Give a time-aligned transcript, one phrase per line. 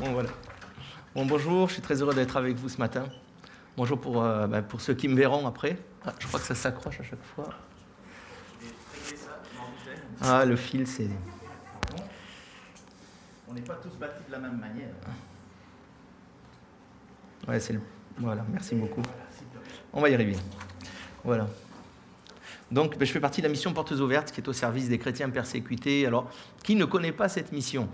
[0.00, 0.30] Bon, voilà.
[1.14, 3.04] Bon, bonjour, je suis très heureux d'être avec vous ce matin.
[3.76, 5.76] Bonjour pour, euh, bah, pour ceux qui me verront après.
[6.06, 7.50] Ah, je crois que ça s'accroche à chaque fois.
[10.22, 11.10] Ah, le fil, c'est.
[13.46, 14.88] On n'est pas tous bâtis de la même manière.
[17.46, 17.82] Ouais, c'est le.
[18.16, 19.02] Voilà, merci beaucoup.
[19.92, 20.36] On va y arriver.
[21.22, 21.46] Voilà.
[22.70, 24.98] Donc, ben, je fais partie de la mission Portes Ouvertes, qui est au service des
[24.98, 26.06] chrétiens persécutés.
[26.06, 26.30] Alors,
[26.64, 27.86] qui ne connaît pas cette mission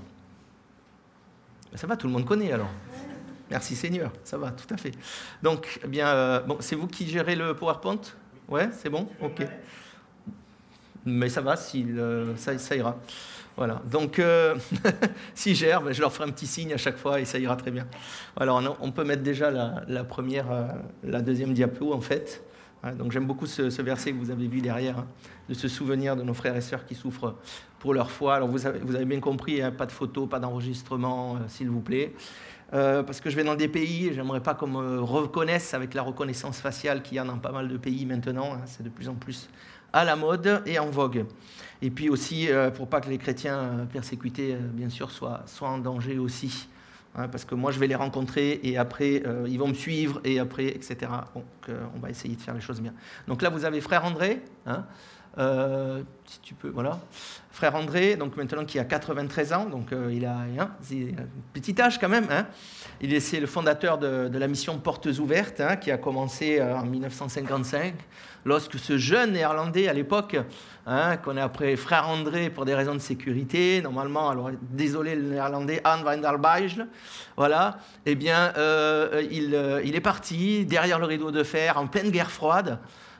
[1.75, 2.71] Ça va, tout le monde connaît alors.
[3.51, 4.93] Merci Seigneur, ça va, tout à fait.
[5.43, 8.01] Donc, eh bien, euh, c'est vous qui gérez le PowerPoint?
[8.49, 9.09] Ouais, c'est bon?
[9.21, 9.47] Ok.
[11.05, 12.97] Mais ça va, euh, ça, ira.
[13.57, 13.81] Voilà.
[13.91, 14.57] Donc, euh,
[15.37, 17.71] gèrent, ben, je leur ferai un petit signe à chaque fois et ça ira très
[17.71, 17.87] bien.
[18.37, 20.67] Alors, on, peut mettre déjà la, la première, euh,
[21.05, 22.43] la deuxième diapo en fait.
[22.87, 25.07] Hein, donc, j'aime beaucoup ce, verset que vous avez vu derrière, hein,
[25.49, 27.35] de se souvenir de nos frères et sœurs qui souffrent
[27.79, 28.37] pour leur foi.
[28.37, 32.13] Alors, vous avez, bien compris, hein, pas de photos, pas d'enregistrement, euh, s'il vous plaît.
[32.75, 36.03] Euh, parce que je vais dans des pays, j'aimerais pas qu'on me reconnaisse avec la
[36.03, 38.57] reconnaissance faciale qu'il y a dans pas mal de pays maintenant.
[38.67, 39.49] c'est de plus en plus
[39.93, 41.27] à la mode et en vogue.
[41.81, 45.79] Et puis aussi, euh, pour pas que les chrétiens euh, persécutés, bien sûr, soient en
[45.79, 46.69] danger aussi.
[47.17, 50.21] Hein, parce que moi, je vais les rencontrer et après, euh, ils vont me suivre
[50.23, 50.97] et après, etc.
[51.35, 51.45] Donc,
[51.95, 52.93] on va essayer de faire les choses bien.
[53.27, 54.43] Donc là, vous avez frère André.
[54.67, 54.85] hein,
[55.39, 56.99] euh, si tu peux, voilà.
[57.51, 61.81] Frère André, donc maintenant qui a 93 ans, donc euh, il a hein, un petit
[61.81, 62.27] âge quand même.
[63.03, 66.85] Il est c'est le fondateur de, de la mission Portes Ouvertes, qui a commencé en
[66.85, 67.95] 1955,
[68.47, 70.37] lorsque ce jeune néerlandais à l'époque,
[70.87, 75.23] hein, qu'on a appelé frère André pour des raisons de sécurité, normalement, alors désolé le
[75.23, 76.87] néerlandais, Anne van der Bijl,
[77.37, 82.11] voilà, eh bien, euh, euh, il est parti derrière le rideau de fer en pleine
[82.11, 82.79] guerre froide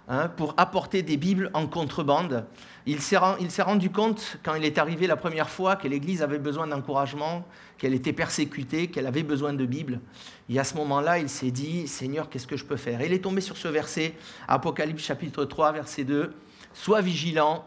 [0.09, 2.47] hein, pour apporter des Bibles en contrebande.
[2.87, 3.17] Il s'est
[3.63, 7.45] rendu compte, quand il est arrivé la première fois, que l'Église avait besoin d'encouragement,
[7.79, 10.01] qu'elle était persécutée, qu'elle avait besoin de Bibles.
[10.49, 13.03] Et à ce moment-là, il s'est dit, Seigneur, qu'est-ce que je peux faire?
[13.03, 14.15] Il est tombé sur ce verset,
[14.47, 16.33] Apocalypse chapitre 3, verset 2,
[16.73, 17.65] Sois vigilant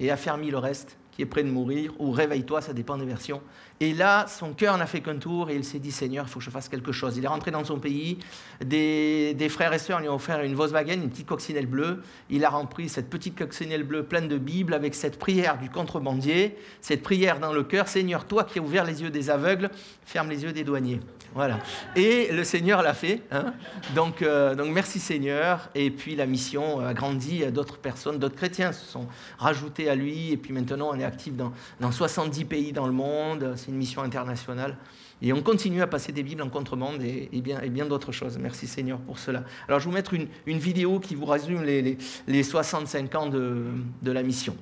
[0.00, 3.40] et affermis le reste, qui est près de mourir, ou réveille-toi, ça dépend des versions.
[3.80, 6.38] Et là, son cœur n'a fait qu'un tour et il s'est dit Seigneur, il faut
[6.38, 7.16] que je fasse quelque chose.
[7.16, 8.18] Il est rentré dans son pays.
[8.64, 12.02] Des, frères et sœurs lui ont offert une Volkswagen, une petite coccinelle bleue.
[12.30, 16.56] Il a rempli cette petite coccinelle bleue pleine de Bibles avec cette prière du contrebandier,
[16.80, 19.70] cette prière dans le cœur Seigneur, toi qui as ouvert les yeux des aveugles,
[20.04, 21.00] ferme les yeux des douaniers.
[21.34, 21.58] Voilà.
[21.96, 23.22] Et le Seigneur l'a fait.
[23.32, 23.54] hein.
[23.94, 25.68] Donc, euh, donc merci Seigneur.
[25.74, 27.44] Et puis la mission a grandi.
[27.46, 29.08] D'autres personnes, d'autres chrétiens se sont
[29.38, 30.30] rajoutés à lui.
[30.30, 33.54] Et puis maintenant, on est actif dans, dans 70 pays dans le monde.
[33.56, 34.76] C'est une mission internationale.
[35.22, 38.38] Et on continue à passer des Bibles en contrebande et, et bien, d'autres choses.
[38.38, 39.44] Merci Seigneur pour cela.
[39.68, 43.66] Alors je vais vous mettre une, vidéo qui vous résume les 65 ans de,
[44.02, 44.56] de la mission.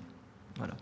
[0.56, 0.74] Voilà.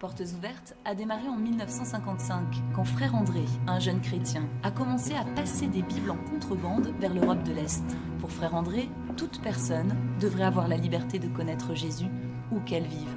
[0.00, 2.42] Portes ouvertes a démarré en 1955
[2.74, 7.12] quand frère André, un jeune chrétien, a commencé à passer des Bibles en contrebande vers
[7.12, 7.84] l'Europe de l'Est.
[8.18, 8.88] Pour frère André,
[9.18, 12.08] toute personne devrait avoir la liberté de connaître Jésus
[12.50, 13.14] où qu'elle vive.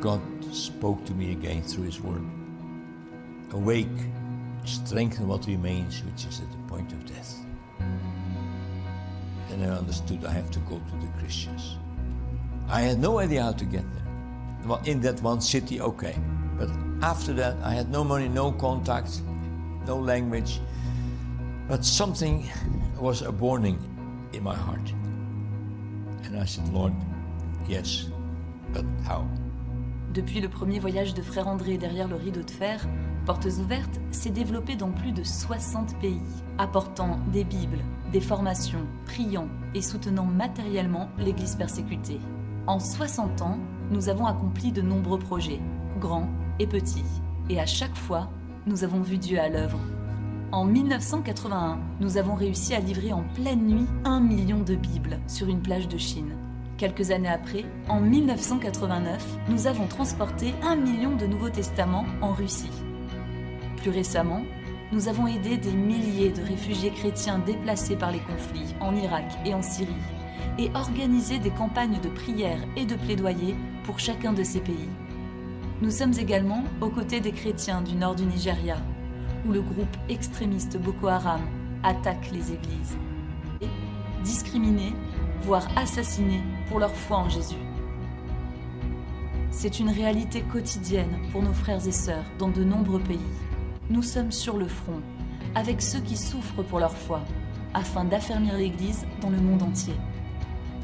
[0.00, 0.22] God
[0.54, 2.24] spoke to me again through His Word.
[3.52, 4.08] Awake,
[4.64, 7.44] strengthen what remains, which is at the point of death.
[9.50, 11.76] Then I understood I have to go to the Christians.
[12.70, 14.03] I had no idea how to get there.
[14.66, 16.16] Well, in that one city, okay.
[16.58, 16.70] But
[17.02, 19.22] after that, I had no money, no contacts,
[19.86, 20.60] no language.
[21.68, 22.50] But something
[22.98, 23.78] was a warning
[24.32, 24.92] in my heart.
[26.24, 26.92] And I said, Lord,
[27.68, 28.06] yes,
[28.72, 29.26] but how?
[30.14, 32.86] Depuis le premier voyage de frère André derrière le rideau de fer,
[33.26, 36.20] Portes ouvertes s'est développé dans plus de 60 pays,
[36.58, 37.82] apportant des Bibles,
[38.12, 42.20] des formations, priant et soutenant matériellement l'Église persécutée.
[42.66, 43.58] En 60 ans,
[43.90, 45.60] nous avons accompli de nombreux projets,
[46.00, 46.28] grands
[46.58, 47.04] et petits,
[47.48, 48.30] et à chaque fois,
[48.66, 49.78] nous avons vu Dieu à l'œuvre.
[50.52, 55.48] En 1981, nous avons réussi à livrer en pleine nuit un million de Bibles sur
[55.48, 56.36] une plage de Chine.
[56.76, 62.70] Quelques années après, en 1989, nous avons transporté un million de Nouveaux Testaments en Russie.
[63.78, 64.42] Plus récemment,
[64.92, 69.54] nous avons aidé des milliers de réfugiés chrétiens déplacés par les conflits en Irak et
[69.54, 69.92] en Syrie
[70.58, 73.54] et organisé des campagnes de prière et de plaidoyer
[73.84, 74.88] pour chacun de ces pays.
[75.82, 78.76] Nous sommes également aux côtés des chrétiens du nord du Nigeria,
[79.46, 81.40] où le groupe extrémiste Boko Haram
[81.82, 82.96] attaque les églises.
[83.60, 83.68] Et
[84.22, 84.92] discriminés,
[85.42, 87.56] voire assassinés pour leur foi en Jésus.
[89.50, 93.18] C'est une réalité quotidienne pour nos frères et sœurs dans de nombreux pays.
[93.90, 95.00] Nous sommes sur le front,
[95.54, 97.20] avec ceux qui souffrent pour leur foi,
[97.74, 99.94] afin d'affermir l'Église dans le monde entier.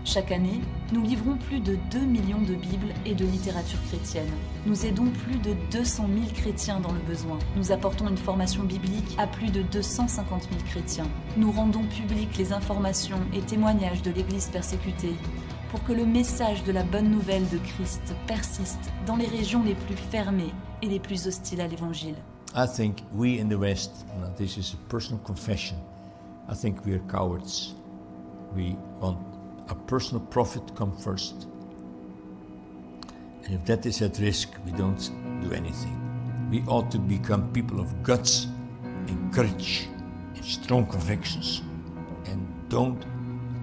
[0.04, 0.60] Chaque année,
[0.92, 4.30] nous livrons plus de 2 millions de Bibles et de littérature chrétienne.
[4.66, 7.38] Nous aidons plus de 200 000 chrétiens dans le besoin.
[7.54, 11.06] Nous apportons une formation biblique à plus de 250 000 chrétiens.
[11.36, 15.14] Nous rendons publiques les informations et témoignages de l'Église persécutée
[15.70, 19.74] pour que le message de la bonne nouvelle de Christ persiste dans les régions les
[19.74, 22.16] plus fermées et les plus hostiles à l'Évangile.
[22.56, 24.06] I think we in the West,
[24.36, 25.76] this is a personal confession,
[26.50, 27.76] I think we are cowards.
[28.56, 29.18] We want
[29.70, 31.46] our personal profit come first.
[33.44, 35.96] And if that is at risk, we don't do anything.
[36.50, 38.48] We ought to become people of guts
[39.06, 39.88] and courage
[40.34, 41.62] and strong convictions
[42.26, 43.04] and don't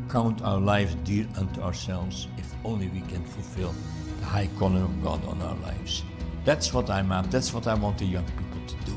[0.09, 3.74] count our lives dear unto ourselves if only we can fulfill
[4.19, 6.04] the high calling of God on our lives.
[6.45, 7.30] That's what I'm at.
[7.30, 8.94] That's what I want the young people to do.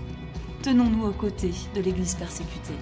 [0.62, 2.78] Tenons-nous aux côtés de l'Église persécutée.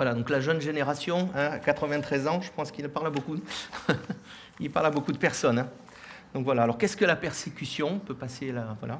[0.00, 3.36] Voilà, donc la jeune génération, hein, 93 ans, je pense qu'il parle beaucoup,
[4.58, 5.58] il parle à beaucoup de personnes.
[5.58, 5.68] hein.
[6.32, 8.98] Donc voilà, alors qu'est-ce que la persécution On peut passer là, voilà.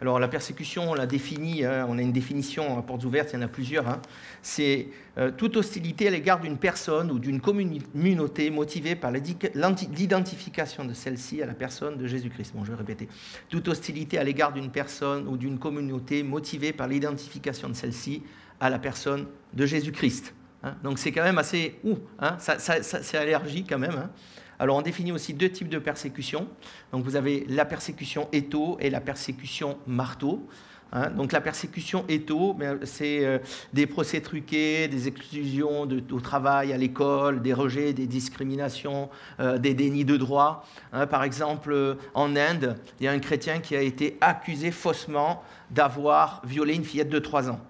[0.00, 3.36] Alors la persécution, on l'a définit, hein, on a une définition à portes ouvertes, il
[3.36, 3.86] y en a plusieurs.
[3.90, 4.00] hein.
[4.40, 10.94] C'est euh, toute hostilité à l'égard d'une personne ou d'une communauté motivée par l'identification de
[10.94, 12.54] celle-ci à la personne de Jésus-Christ.
[12.54, 13.06] Bon, je vais répéter.
[13.50, 18.22] Toute hostilité à l'égard d'une personne ou d'une communauté motivée par l'identification de celle-ci
[18.60, 20.32] à la personne de Jésus-Christ.
[20.62, 20.74] Hein.
[20.82, 21.78] Donc c'est quand même assez...
[21.84, 23.96] Ouh, hein, ça, c'est allergie quand même.
[23.96, 24.10] hein.
[24.58, 26.48] Alors on définit aussi deux types de persécution.
[26.92, 30.48] Donc vous avez la persécution étau et la persécution marteau.
[30.92, 31.10] hein.
[31.10, 33.38] donc la persécution étau, ben, c'est euh,
[33.72, 39.74] des procès truqués, des exclusions au travail, à l'école, des rejets, des discriminations, euh, des
[39.74, 40.66] dénis de droit.
[41.08, 45.44] par exemple, euh, en Inde, il y a un chrétien qui a été accusé faussement
[45.70, 47.60] d'avoir violé une fillette de 3 ans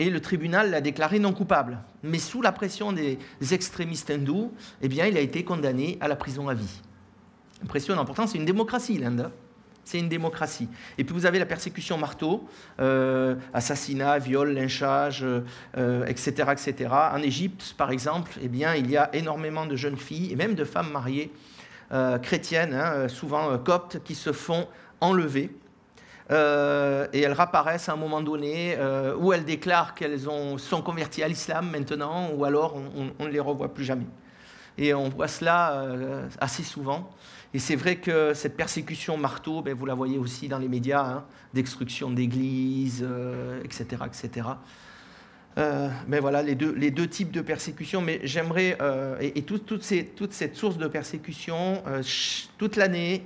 [0.00, 1.78] et le tribunal l'a déclaré non coupable.
[2.02, 3.18] Mais sous la pression des
[3.52, 4.50] extrémistes hindous,
[4.80, 6.80] eh il a été condamné à la prison à vie.
[7.62, 8.06] Impressionnant.
[8.06, 9.30] Pourtant, c'est une démocratie, l'Inde.
[9.84, 10.68] C'est une démocratie.
[10.96, 12.48] Et puis vous avez la persécution marteau,
[12.80, 15.22] euh, assassinat, viol, lynchage,
[15.76, 16.88] euh, etc..
[17.12, 20.64] En Égypte, par exemple, eh il y a énormément de jeunes filles et même de
[20.64, 21.30] femmes mariées
[21.92, 24.66] euh, chrétiennes, hein, souvent coptes, qui se font
[25.00, 25.50] enlever
[26.30, 30.80] euh, et elles réapparaissent à un moment donné euh, où elles déclarent qu'elles ont- sont
[30.82, 32.76] converties à l'islam maintenant, ou alors
[33.18, 34.06] on, ne les revoit plus jamais.
[34.78, 37.10] Et on voit cela euh, assez souvent.
[37.52, 41.04] Et c'est vrai que cette persécution marteau, ben, vous la voyez aussi dans les médias,
[41.04, 43.04] hein, destruction d'églises,
[43.64, 44.46] etc., etc.
[46.06, 48.00] Mais voilà les deux, les deux types de persécution.
[48.00, 51.82] Mais j'aimerais, euh, et, et tout- ces- toute cette source de persécution,
[52.56, 53.24] toute l'année,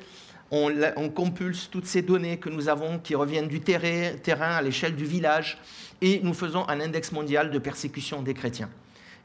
[0.50, 5.05] on, compulse toutes ces données que nous avons qui reviennent du terrain à l'échelle du
[5.05, 5.58] village,
[6.00, 8.70] et nous faisons un index mondial de persécution des chrétiens.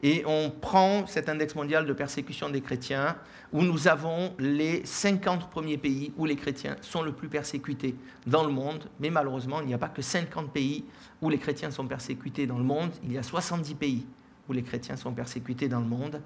[0.02, 3.16] Et on prend cet index mondial de persécution des chrétiens,
[3.52, 7.94] où nous avons les 50 premiers pays où les chrétiens sont le plus persécutés
[8.26, 8.84] dans le monde.
[8.98, 10.84] Mais malheureusement, il n'y a pas que 50 pays
[11.20, 12.90] où les chrétiens sont persécutés dans le monde.
[13.04, 14.06] Il y a 70 pays
[14.48, 16.22] où les chrétiens sont persécutés dans le monde.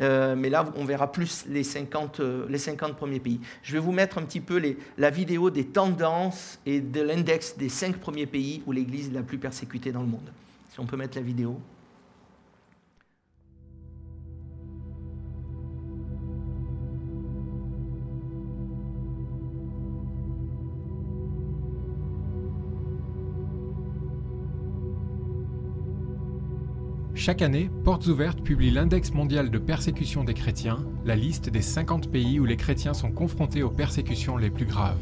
[0.00, 3.40] Euh, mais là, on verra plus les 50, euh, les 50 premiers pays.
[3.62, 4.60] Je vais vous mettre un petit peu
[4.98, 9.22] la vidéo des tendances et de l'index des 5 premiers pays où l'Église est la
[9.22, 10.32] plus persécutée dans le monde.
[10.72, 11.60] Si on peut mettre la vidéo.
[27.24, 32.10] Chaque année, Portes Ouvertes publie l'index mondial de persécution des chrétiens, la liste des 50
[32.10, 35.00] pays où les chrétiens sont confrontés aux persécutions les plus graves.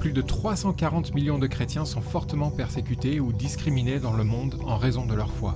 [0.00, 4.76] Plus de 340 millions de chrétiens sont fortement persécutés ou discriminés dans le monde en
[4.76, 5.54] raison de leur foi.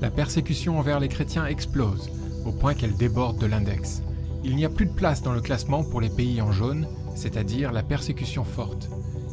[0.00, 2.08] La persécution envers les chrétiens explose,
[2.46, 4.00] au point qu'elle déborde de l'index.
[4.44, 6.86] Il n'y a plus de place dans le classement pour les pays en jaune,
[7.16, 8.88] c'est-à-dire la persécution forte.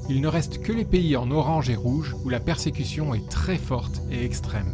[0.10, 3.58] Il ne reste que les pays en orange et rouge où la persécution est très
[3.58, 4.74] forte et extrême.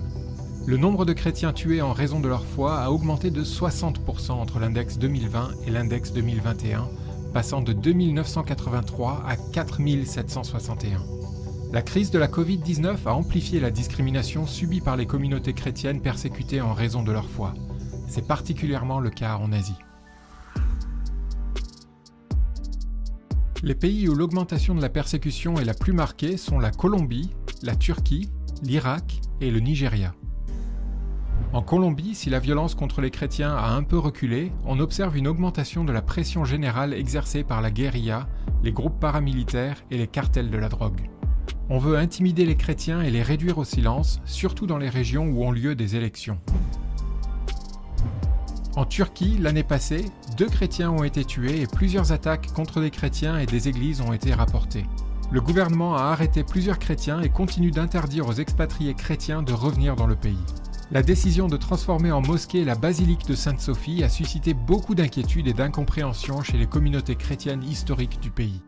[0.65, 4.59] Le nombre de chrétiens tués en raison de leur foi a augmenté de 60% entre
[4.59, 6.87] l'index 2020 et l'index 2021,
[7.33, 11.03] passant de 2983 à 4761.
[11.73, 16.61] La crise de la Covid-19 a amplifié la discrimination subie par les communautés chrétiennes persécutées
[16.61, 17.53] en raison de leur foi.
[18.07, 19.75] C'est particulièrement le cas en Asie.
[23.65, 27.31] Les pays où l'augmentation de la persécution est la plus marquée sont la Colombie,
[27.63, 28.29] la Turquie,
[28.61, 30.13] l'Irak et le Nigeria.
[31.51, 35.27] En Colombie, si la violence contre les chrétiens a un peu reculé, on observe une
[35.27, 38.27] augmentation de la pression générale exercée par la guérilla,
[38.61, 41.09] les groupes paramilitaires et les cartels de la drogue.
[41.67, 45.43] On veut intimider les chrétiens et les réduire au silence, surtout dans les régions où
[45.43, 46.37] ont lieu des élections.
[48.75, 50.03] En Turquie, l'année passée,
[50.35, 54.11] deux chrétiens ont été tués et plusieurs attaques contre des chrétiens et des églises ont
[54.11, 54.85] été rapportées.
[55.31, 60.07] Le gouvernement a arrêté plusieurs chrétiens et continue d'interdire aux expatriés chrétiens de revenir dans
[60.07, 60.43] le pays.
[60.91, 65.53] La décision de transformer en mosquée la basilique de Sainte-Sophie a suscité beaucoup d'inquiétude et
[65.53, 68.61] d'incompréhension chez les communautés chrétiennes historiques du pays.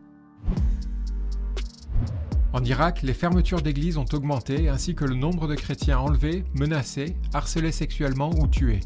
[2.54, 7.14] En Irak, les fermetures d'églises ont augmenté ainsi que le nombre de chrétiens enlevés, menacés,
[7.34, 8.80] harcelés sexuellement ou tués.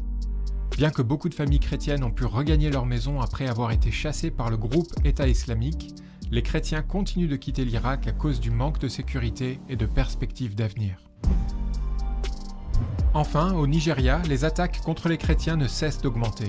[0.77, 4.31] Bien que beaucoup de familles chrétiennes ont pu regagner leur maison après avoir été chassées
[4.31, 5.93] par le groupe État islamique,
[6.31, 10.55] les chrétiens continuent de quitter l'Irak à cause du manque de sécurité et de perspectives
[10.55, 10.97] d'avenir.
[13.13, 16.47] Enfin, au Nigeria, les attaques contre les chrétiens ne cessent d'augmenter.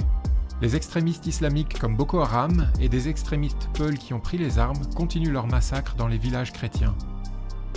[0.63, 4.87] Les extrémistes islamiques comme Boko Haram et des extrémistes Peul qui ont pris les armes
[4.97, 6.97] continuent leur massacre dans les villages chrétiens.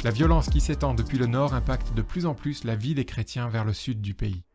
[0.06, 3.04] La violence qui s'étend depuis le nord impacte de plus en plus la vie des
[3.04, 4.47] chrétiens vers le sud du pays.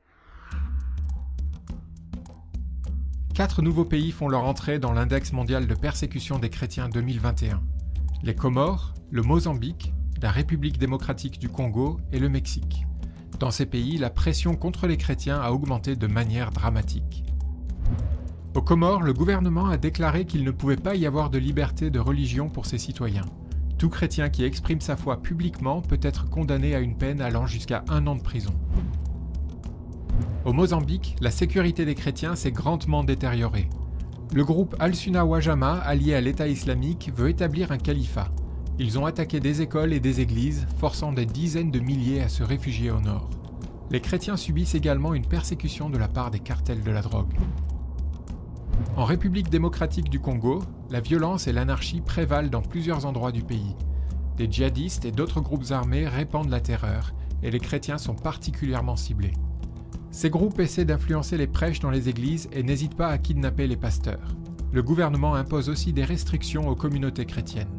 [3.35, 7.63] Quatre nouveaux pays font leur entrée dans l'index mondial de persécution des chrétiens 2021.
[8.23, 12.87] Les Comores, le Mozambique, la République démocratique du Congo et le Mexique.
[13.39, 17.25] Dans ces pays, la pression contre les chrétiens a augmenté de manière dramatique.
[18.55, 22.01] Aux Comores, le gouvernement a déclaré qu'il ne pouvait pas y avoir de liberté de
[22.01, 23.25] religion pour ses citoyens.
[23.79, 27.83] Tout chrétien qui exprime sa foi publiquement peut être condamné à une peine allant jusqu'à
[27.89, 28.53] un an de prison.
[30.45, 33.69] Au Mozambique, la sécurité des chrétiens s'est grandement détériorée.
[34.35, 38.33] Le groupe Al-Sunna Wajama, allié à l'État islamique, veut établir un califat.
[38.81, 42.43] Ils ont attaqué des écoles et des églises, forçant des dizaines de milliers à se
[42.43, 43.31] réfugier au nord.
[43.91, 47.35] Les chrétiens subissent également une persécution de la part des cartels de la drogue.
[48.97, 53.77] En République démocratique du Congo, la violence et l'anarchie prévalent dans plusieurs endroits du pays.
[54.37, 59.35] Des djihadistes et d'autres groupes armés répandent la terreur, et les chrétiens sont particulièrement ciblés.
[60.13, 63.79] Ces groupes essaient d'influencer les prêches dans les églises et n'hésitent pas à kidnapper les
[63.79, 64.37] pasteurs.
[64.71, 67.75] Le gouvernement impose aussi des restrictions aux communautés chrétiennes.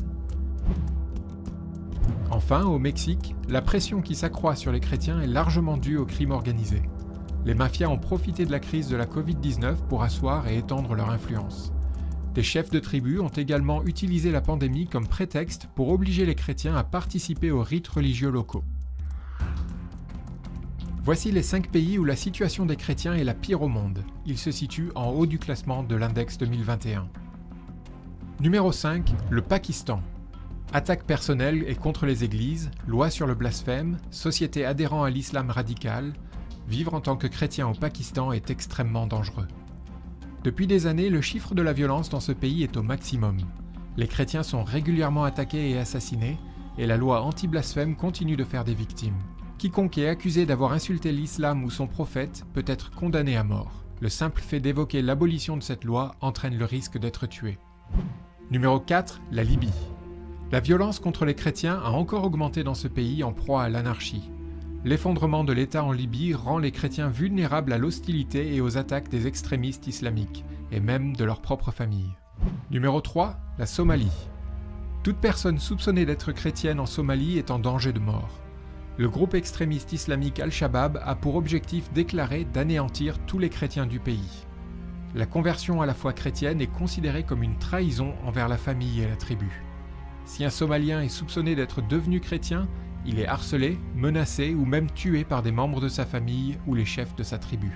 [2.31, 6.31] Enfin, au Mexique, la pression qui s'accroît sur les chrétiens est largement due au crime
[6.31, 6.81] organisé.
[7.45, 11.11] Les mafias ont profité de la crise de la Covid-19 pour asseoir et étendre leur
[11.11, 11.71] influence.
[12.33, 16.75] Des chefs de tribus ont également utilisé la pandémie comme prétexte pour obliger les chrétiens
[16.75, 18.63] à participer aux rites religieux locaux.
[21.05, 24.05] Voici les 5 pays où la situation des chrétiens est la pire au monde.
[24.25, 27.09] Ils se situent en haut du classement de l'index 2021.
[28.39, 30.01] Numéro 5, le Pakistan.
[30.71, 36.13] Attaque personnelle et contre les églises, loi sur le blasphème, société adhérant à l'islam radical,
[36.69, 39.49] vivre en tant que chrétien au Pakistan est extrêmement dangereux.
[40.45, 43.39] Depuis des années, le chiffre de la violence dans ce pays est au maximum.
[43.97, 46.37] Les chrétiens sont régulièrement attaqués et assassinés,
[46.77, 49.19] et la loi anti-blasphème continue de faire des victimes.
[49.63, 53.85] Quiconque est accusé d'avoir insulté l'islam ou son prophète peut être condamné à mort.
[54.01, 57.57] Le simple fait d'évoquer l'abolition de cette loi entraîne le risque d'être tué.
[58.51, 59.21] Numéro 4.
[59.31, 59.71] La Libye.
[60.51, 64.29] La violence contre les chrétiens a encore augmenté dans ce pays en proie à l'anarchie.
[64.83, 69.27] L'effondrement de l'État en Libye rend les chrétiens vulnérables à l'hostilité et aux attaques des
[69.27, 70.43] extrémistes islamiques,
[70.73, 72.11] et même de leur propre famille.
[72.69, 73.37] Numéro 3.
[73.57, 74.27] La Somalie.
[75.03, 78.42] Toute personne soupçonnée d'être chrétienne en Somalie est en danger de mort.
[78.99, 84.45] Le groupe extrémiste islamique Al-Shabaab a pour objectif déclaré d'anéantir tous les chrétiens du pays.
[85.15, 89.07] La conversion à la foi chrétienne est considérée comme une trahison envers la famille et
[89.07, 89.63] la tribu.
[90.25, 92.67] Si un Somalien est soupçonné d'être devenu chrétien,
[93.03, 96.85] il est harcelé, menacé ou même tué par des membres de sa famille ou les
[96.85, 97.71] chefs de sa tribu.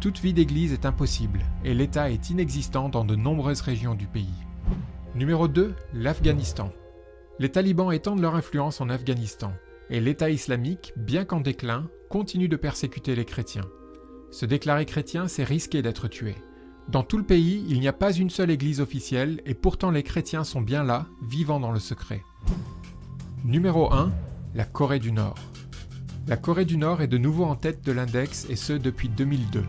[0.00, 4.46] Toute vie d'église est impossible et l'État est inexistant dans de nombreuses régions du pays.
[5.16, 5.74] Numéro 2.
[5.94, 6.70] L'Afghanistan.
[7.40, 9.52] Les talibans étendent leur influence en Afghanistan
[9.90, 13.68] et l'État islamique, bien qu'en déclin, continue de persécuter les chrétiens.
[14.30, 16.36] Se déclarer chrétien, c'est risquer d'être tué.
[16.88, 20.02] Dans tout le pays, il n'y a pas une seule église officielle et pourtant les
[20.02, 22.22] chrétiens sont bien là, vivant dans le secret.
[23.44, 24.12] Numéro 1.
[24.54, 25.36] La Corée du Nord.
[26.26, 29.64] La Corée du Nord est de nouveau en tête de l'index et ce depuis 2002.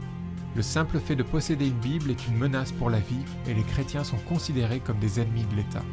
[0.56, 3.64] Le simple fait de posséder une Bible est une menace pour la vie et les
[3.64, 5.84] chrétiens sont considérés comme des ennemis de l'État.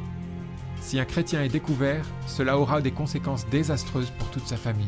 [0.80, 4.87] Si un chrétien est découvert, cela aura des conséquences désastreuses pour toute sa famille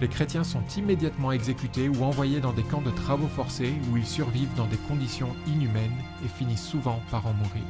[0.00, 4.06] les chrétiens sont immédiatement exécutés ou envoyés dans des camps de travaux forcés où ils
[4.06, 5.90] survivent dans des conditions inhumaines
[6.24, 7.64] et finissent souvent par en mourir.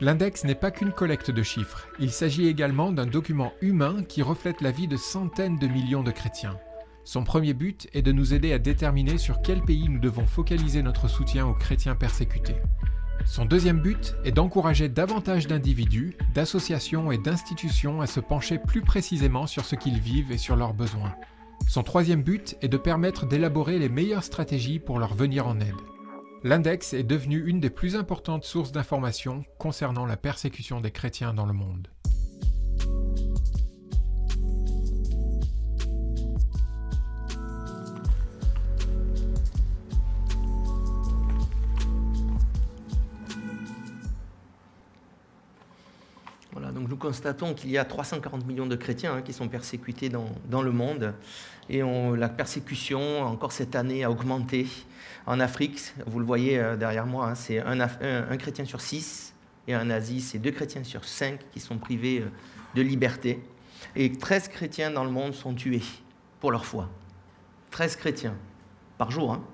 [0.00, 4.62] L'index n'est pas qu'une collecte de chiffres, il s'agit également d'un document humain qui reflète
[4.62, 6.56] la vie de centaines de millions de chrétiens.
[7.04, 10.82] Son premier but est de nous aider à déterminer sur quel pays nous devons focaliser
[10.82, 12.56] notre soutien aux chrétiens persécutés.
[13.26, 19.46] Son deuxième but est d'encourager davantage d'individus, d'associations et d'institutions à se pencher plus précisément
[19.46, 21.14] sur ce qu'ils vivent et sur leurs besoins.
[21.68, 25.74] Son troisième but est de permettre d'élaborer les meilleures stratégies pour leur venir en aide.
[26.42, 31.46] L'index est devenu une des plus importantes sources d'informations concernant la persécution des chrétiens dans
[31.46, 31.88] le monde.
[46.54, 50.62] Donc nous constatons qu'il y a 340 millions de chrétiens hein, qui sont persécutés dans,
[50.62, 51.14] le monde.
[51.68, 54.66] Et la persécution, encore cette année, a augmenté.
[55.26, 59.32] En Afrique, vous le voyez euh, derrière moi, hein, c'est un, chrétien sur six.
[59.68, 62.30] Et en Asie, c'est deux chrétiens sur cinq qui sont privés euh,
[62.74, 63.40] de liberté.
[63.94, 65.82] Et 13 chrétiens dans le monde sont tués
[66.40, 66.88] pour leur foi.
[67.70, 68.34] 13 chrétiens
[68.98, 69.32] par jour.
[69.32, 69.44] Hein.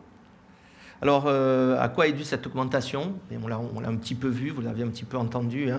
[1.03, 3.19] Alors, euh, à quoi est due cette augmentation?
[3.31, 5.71] Et On l'a un petit peu vu, vous l'avez un petit peu entendu.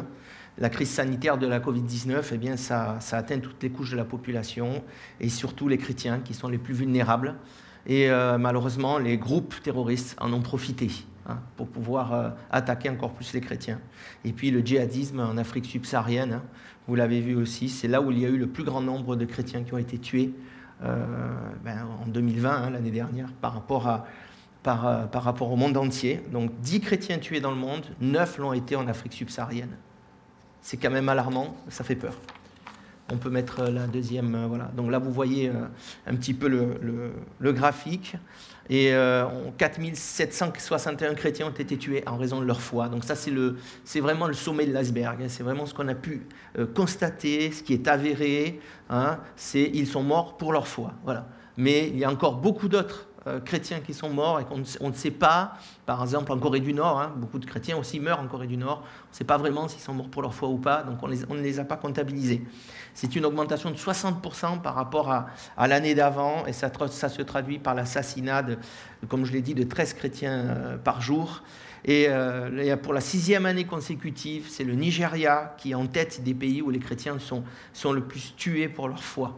[0.59, 4.83] La crise sanitaire de la Covid-19, eh ça, atteint toutes les couches de la population
[5.19, 7.35] et surtout les chrétiens qui sont les plus vulnérables.
[7.85, 10.89] Et euh, malheureusement, les groupes terroristes en ont profité
[11.27, 13.79] hein, pour pouvoir euh, attaquer encore plus les chrétiens.
[14.25, 16.43] Et puis le djihadisme en Afrique subsaharienne, hein,
[16.87, 19.15] vous l'avez vu aussi, c'est là où il y a eu le plus grand nombre
[19.15, 20.33] de chrétiens qui ont été tués
[20.83, 21.05] euh,
[21.63, 24.05] ben, en 2020, hein, l'année dernière, par rapport,
[24.63, 26.21] par rapport au monde entier.
[26.31, 29.77] Donc 10 chrétiens tués dans le monde, 9 l'ont été en Afrique subsaharienne
[30.67, 32.13] c'est quand même alarmant, ça fait peur.
[33.09, 34.65] On peut mettre la deuxième, euh, voilà.
[34.75, 35.53] Donc là, vous voyez euh,
[36.05, 38.17] un petit peu le, le, graphique.
[38.69, 39.23] Et euh,
[39.57, 42.89] 4761 chrétiens ont été tués en raison de leur foi.
[42.89, 45.21] Donc ça, c'est, vraiment le sommet de l'iceberg.
[45.21, 45.27] Hein.
[45.29, 46.27] C'est vraiment ce qu'on a pu
[46.59, 48.59] euh, constater, ce qui est avéré.
[48.89, 49.19] Hein.
[49.37, 50.95] C'est ils sont morts pour leur foi.
[51.05, 51.29] Voilà.
[51.55, 54.89] Mais il y a encore beaucoup d'autres euh, chrétiens qui sont morts et qu'on on
[54.89, 55.53] ne sait pas,
[55.85, 58.57] par exemple en Corée du Nord, hein, beaucoup de chrétiens aussi meurent en Corée du
[58.57, 60.97] Nord, on ne sait pas vraiment s'ils sont morts pour leur foi ou pas, donc
[61.03, 62.43] on, ne les a pas comptabilisés.
[62.93, 67.75] C'est une augmentation de 60% par rapport à, l'année d'avant et ça, se traduit par
[67.75, 68.45] l'assassinat,
[69.07, 71.43] comme je l'ai dit, de 13 chrétiens euh, par jour.
[71.85, 76.33] Et euh, pour la sixième année consécutive, c'est le Nigeria qui est en tête des
[76.33, 79.37] pays où les chrétiens sont le plus tués pour leur foi.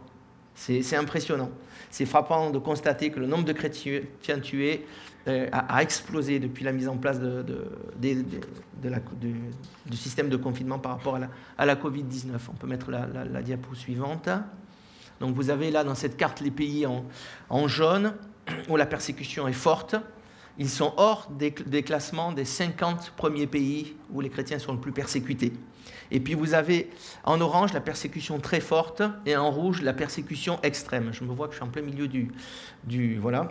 [0.55, 1.49] C'est impressionnant.
[1.89, 4.85] C'est frappant de constater que le nombre de chrétiens tués
[5.27, 7.19] euh, a, explosé depuis la mise en place
[7.99, 8.25] du
[9.97, 12.37] système de confinement par rapport à la, à la Covid-19.
[12.49, 14.29] On peut mettre la, diapo suivante.
[15.19, 17.05] Donc vous avez là dans cette carte les pays en,
[17.49, 18.13] en jaune
[18.69, 19.95] où la persécution est forte.
[20.57, 24.79] Ils sont hors des, des, classements des 50 premiers pays où les chrétiens sont le
[24.79, 25.53] plus persécutés.
[26.11, 26.89] Et puis vous avez
[27.23, 31.11] en orange la persécution très forte et en rouge la persécution extrême.
[31.13, 32.31] Je me vois que je suis en plein milieu du.
[32.85, 33.49] du voilà.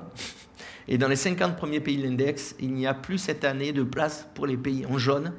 [0.89, 3.83] Et dans les 50 premiers pays de l'index, il n'y a plus cette année de
[3.83, 5.33] place pour les pays en jaune.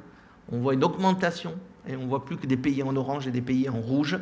[0.52, 1.54] On voit une augmentation
[1.88, 4.18] et on voit plus que des pays en orange et des pays en rouge.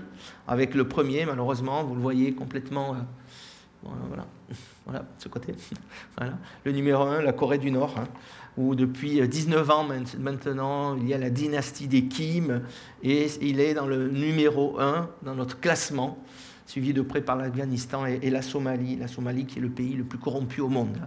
[0.46, 2.94] Avec le premier, malheureusement, vous le voyez complètement.
[2.94, 4.26] Euh, voilà,
[4.86, 5.54] voilà, ce côté.
[6.16, 6.34] Voilà.
[6.64, 8.08] Le numéro 1, la Corée du Nord, hein,
[8.56, 9.86] où depuis 19 ans
[10.18, 12.62] maintenant, il y a la dynastie des Kim,
[13.02, 16.18] et il est dans le numéro 1 dans notre classement,
[16.66, 20.04] suivi de près par l'Afghanistan et, la Somalie, la Somalie qui est le pays le
[20.04, 20.98] plus corrompu au monde.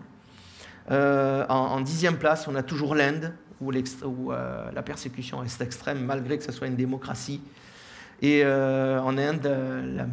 [0.89, 6.37] Euh, en, dixième place, on a toujours l'Inde, où, euh, la persécution reste extrême, malgré
[6.37, 7.41] que ce soit une démocratie.
[8.21, 9.45] Et euh, en Inde,
[9.95, 10.07] la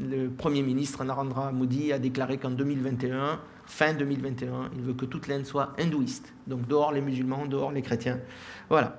[0.00, 5.28] le Premier ministre Narendra Modi a déclaré qu'en 2021, fin 2021, il veut que toute
[5.28, 6.32] l'Inde soit hindouiste.
[6.46, 8.18] Donc dehors les musulmans, dehors les chrétiens.
[8.68, 8.98] Voilà.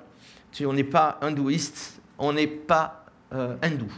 [0.51, 3.91] Si on n'est pas hindouiste, on n'est pas euh, hindou.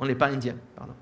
[0.00, 0.54] On n'est pas indien.
[0.76, 0.94] Pardon.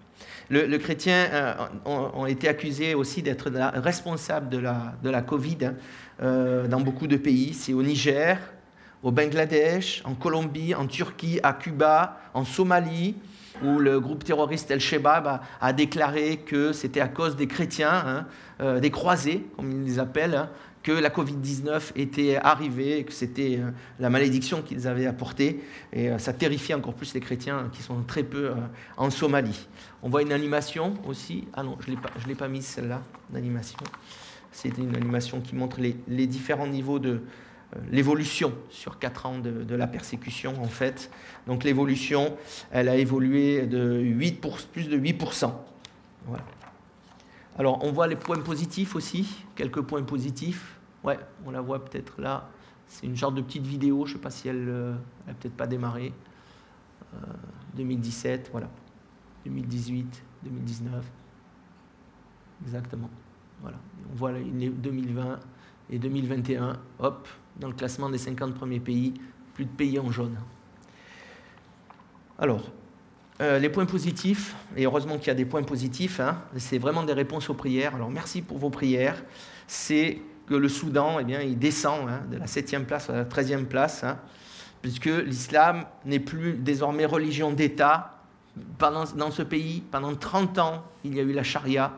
[0.48, 1.54] Le, le chrétien euh,
[1.84, 5.74] ont, été accusés aussi d'être responsables de la, de la Covid hein,
[6.22, 7.52] euh, dans beaucoup de pays.
[7.52, 8.38] C'est au Niger,
[9.02, 13.16] au Bangladesh, en Colombie, en Turquie, à Cuba, en Somalie
[13.62, 18.26] où le groupe terroriste El-Shebab a, a, déclaré que c'était à cause des chrétiens, hein,
[18.60, 20.50] euh, des croisés, comme ils les appellent, hein,
[20.82, 25.60] que la Covid-19 était arrivée, que c'était euh, la malédiction qu'ils avaient apportée.
[25.92, 28.52] Et euh, ça terrifie encore plus les chrétiens qui sont très peu
[28.96, 29.66] en Somalie.
[30.02, 31.48] On voit une animation aussi.
[31.54, 33.78] Ah non, je ne l'ai pas mise celle-là, l'animation.
[34.52, 37.20] C'est une animation qui montre les différents niveaux de,
[37.90, 41.10] l'évolution sur quatre ans de, la persécution en fait.
[41.46, 42.36] Donc l'évolution,
[42.70, 45.52] elle a évolué de 8 pour, plus de 8%.
[46.26, 46.44] Voilà.
[47.58, 50.78] Alors on voit les points positifs aussi, quelques points positifs.
[51.04, 52.48] Ouais, on la voit peut-être là.
[52.88, 55.66] C'est une sorte de petite vidéo, je ne sais pas si elle n'a peut-être pas
[55.66, 56.12] démarré.
[57.74, 58.68] 2017, voilà.
[59.44, 61.04] 2018, 2019.
[62.64, 63.10] Exactement.
[63.60, 63.78] Voilà.
[64.12, 65.38] On voit 2020
[65.90, 67.28] et 2021, hop,
[67.60, 69.14] dans le classement des 50 premiers pays,
[69.54, 70.36] plus de pays en jaune.
[72.38, 72.70] Alors,
[73.40, 77.02] euh, les points positifs, et heureusement qu'il y a des points positifs, hein, c'est vraiment
[77.02, 77.94] des réponses aux prières.
[77.94, 79.22] Alors merci pour vos prières.
[79.66, 83.24] C'est que le Soudan, eh bien, il descend hein, de la 7e place à la
[83.24, 84.18] 13e place, hein,
[84.80, 88.12] puisque l'islam n'est plus désormais religion d'État.
[88.78, 91.92] Dans ce pays, pendant 30 ans, il y a eu la charia,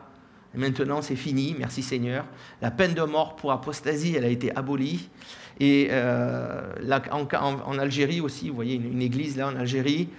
[0.55, 2.25] maintenant, c'est fini, merci Seigneur.
[2.61, 5.09] La peine de mort pour apostasie, elle a été abolie.
[5.59, 6.61] Et euh,
[7.11, 10.09] en, Algérie aussi, vous voyez une, église là en Algérie,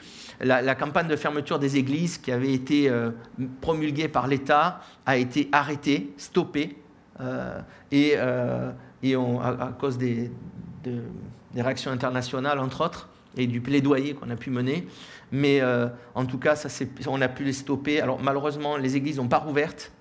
[0.40, 3.10] la, campagne de fermeture des églises qui avait été euh,
[3.60, 6.76] promulguée par l'État a été arrêtée, stoppée.
[7.20, 10.30] Euh, et, à, cause des,
[11.54, 14.86] réactions internationales, entre autres, et du plaidoyer qu'on a pu mener.
[15.32, 15.62] Mais
[16.14, 16.62] en tout cas,
[17.06, 18.00] on a pu les stopper.
[18.00, 19.92] Alors malheureusement, les églises n'ont pas rouvertes.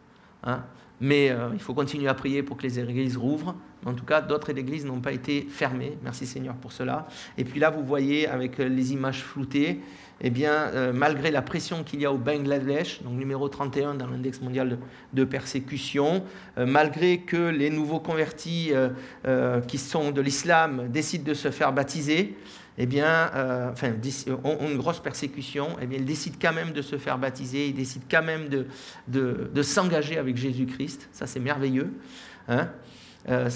[0.44, 0.64] Hein.
[1.02, 3.56] mais euh, il faut continuer à prier pour que les églises rouvrent.
[3.86, 5.98] En tout cas, d'autres églises n'ont pas été fermées.
[6.04, 7.08] Merci Seigneur pour cela.
[7.38, 9.82] Et puis là, vous voyez avec euh, les images floutées,
[10.22, 14.08] eh bien, euh, malgré la pression qu'il y a au Bangladesh, donc numéro 31 dans
[14.08, 14.78] l'index mondial
[15.14, 16.24] de, persécution,
[16.58, 18.72] malgré que les nouveaux convertis
[19.68, 22.36] qui sont de l'islam décident de se faire baptiser,
[22.82, 23.92] eh bien, euh, enfin,
[24.46, 27.76] ont, une grosse persécution, eh bien, ils décident quand même de se faire baptiser, ils
[27.76, 31.10] décident quand même de, s'engager avec Jésus-Christ.
[31.12, 31.92] Ça, c'est merveilleux.
[32.48, 32.70] Hein.
[33.28, 33.50] Euh,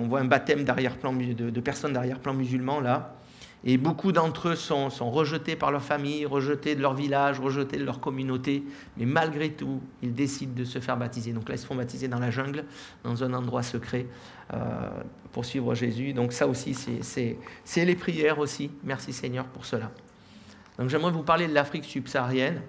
[0.00, 3.14] on voit un baptême d'arrière-plan de, de, personnes d'arrière-plan musulmans là.
[3.64, 7.84] Et beaucoup d'entre eux sont, rejetés par leur famille, rejetés de leur village, rejetés de
[7.84, 8.64] leur communauté.
[8.96, 11.32] Mais malgré tout, ils décident de se faire baptiser.
[11.32, 12.64] Donc là, ils se font baptiser dans la jungle,
[13.04, 14.06] dans un endroit secret,
[14.52, 14.90] euh,
[15.30, 16.12] pour suivre Jésus.
[16.12, 18.70] Donc ça aussi, c'est les prières aussi.
[18.82, 19.92] Merci Seigneur pour cela.
[20.78, 22.62] Donc j'aimerais vous parler de l'Afrique subsaharienne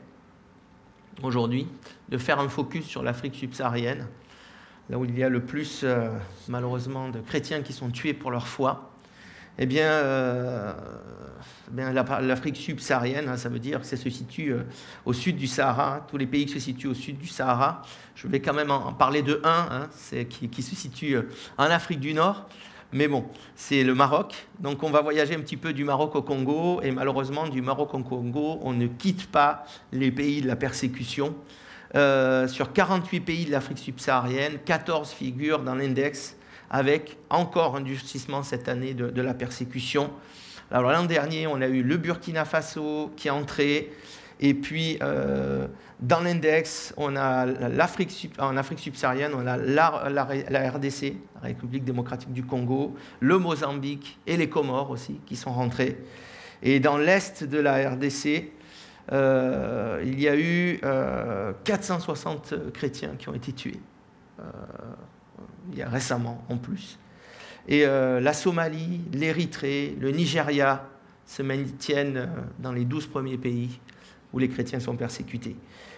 [1.21, 1.67] aujourd'hui,
[2.09, 4.07] de faire un focus sur l'Afrique subsaharienne,
[4.89, 6.09] là où il y a le plus, euh,
[6.47, 8.92] malheureusement, de chrétiens qui sont tués pour leur foi.
[9.59, 10.73] Eh bien, euh,
[11.77, 14.63] l'Afrique subsaharienne, hein, ça veut dire que ça se situe euh,
[15.05, 17.83] au sud du Sahara, tous les pays qui se situent au sud du Sahara.
[18.15, 19.89] Je vais quand même en, parler de un, hein,
[20.27, 22.47] qui, qui, se situe euh, en Afrique du Nord.
[22.93, 24.47] Mais bon, c'est le Maroc.
[24.59, 26.81] Donc on va voyager un petit peu du Maroc au Congo.
[26.81, 31.35] Et malheureusement, du Maroc au Congo, on ne quitte pas les pays de la persécution.
[31.93, 36.35] sur 48 pays de l'Afrique subsaharienne, 14 figurent dans l'index
[36.73, 40.09] avec encore un durcissement cette année de, la persécution.
[40.71, 43.93] Alors l'an dernier, on a eu le Burkina Faso qui est entré,
[44.39, 45.67] et puis euh,
[45.99, 52.33] dans l'index, on a l'Afrique en Afrique subsaharienne, on a la, RDC, la République démocratique
[52.33, 55.99] du Congo, le Mozambique et les Comores aussi qui sont rentrés.
[56.63, 58.51] Et dans l'est de la RDC,
[59.11, 60.79] euh, il y a eu
[61.65, 63.79] 460 euh, chrétiens qui ont été tués
[65.71, 66.97] il y a récemment en plus.
[67.67, 70.85] Et euh, la Somalie, l'Érythrée, le Nigeria
[71.25, 72.27] se maintiennent euh,
[72.59, 73.79] dans les douze premiers pays
[74.33, 75.55] où les chrétiens sont persécutés.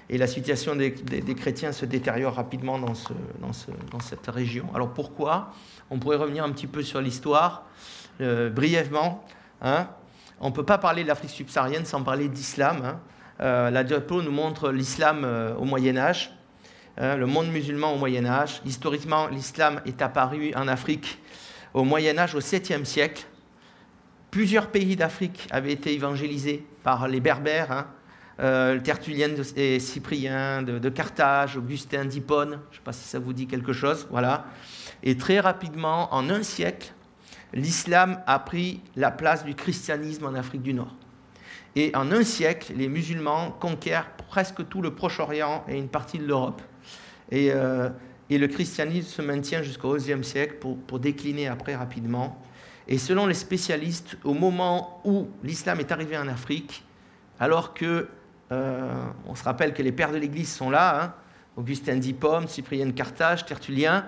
[0.09, 0.93] Et la situation des,
[1.35, 4.67] chrétiens se détériore rapidement dans, ce, dans, ce, dans, cette région.
[4.75, 5.51] Alors pourquoi?
[5.89, 7.65] On pourrait revenir un petit peu sur l'histoire,
[8.21, 9.25] euh, brièvement.
[9.61, 9.87] Hein.
[10.39, 12.83] On ne peut pas parler de l'Afrique subsaharienne sans parler d'islam.
[13.39, 13.71] Hein.
[13.71, 15.25] la diapo nous montre l'islam
[15.57, 16.34] au Moyen Âge.
[16.97, 18.61] Hein, le monde musulman au Moyen Âge.
[18.65, 21.19] Historiquement, l'islam est apparu en Afrique
[21.73, 23.25] au Moyen Âge, au 7e siècle.
[24.31, 27.87] Plusieurs pays d'Afrique avaient été évangélisés par les Berbères, hein.
[28.39, 33.33] euh, Tertullien et Cyprien de, Carthage, Augustin d'Hippone, je ne sais pas si ça vous
[33.33, 34.45] dit quelque chose, voilà.
[35.03, 36.93] Et très rapidement, en un siècle,
[37.53, 40.95] l'islam a pris la place du christianisme en Afrique du Nord.
[41.75, 46.25] Et en un siècle, les musulmans conquièrent presque tout le Proche-Orient et une partie de
[46.25, 46.61] l'Europe.
[47.33, 47.89] Euh,
[48.29, 52.41] et, le christianisme se maintient jusqu'au XIe siècle pour, décliner après rapidement.
[52.87, 56.83] Et selon les spécialistes, au moment où l'islam est arrivé en Afrique,
[57.39, 58.07] alors que,
[58.51, 58.93] euh,
[59.25, 61.13] on se rappelle que les pères de l'Église sont là, hein,
[61.57, 64.05] Augustin d'Hippone, Cyprien de Carthage, Tertullien,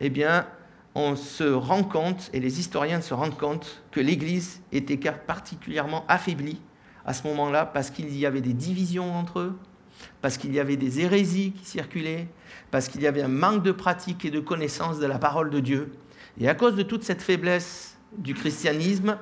[0.00, 0.46] eh bien,
[0.94, 6.60] on se rend compte, et les historiens se rendent compte, que l'Église était particulièrement affaiblie
[7.04, 9.58] à ce moment-là parce qu'il y avait des divisions entre eux,
[10.22, 12.28] parce qu'il y avait des hérésies qui circulaient,
[12.70, 15.60] parce qu'il y avait un manque de pratique et de connaissance de la parole de
[15.60, 15.92] Dieu.
[16.38, 19.16] Et à cause de toute cette faiblesse du christianisme,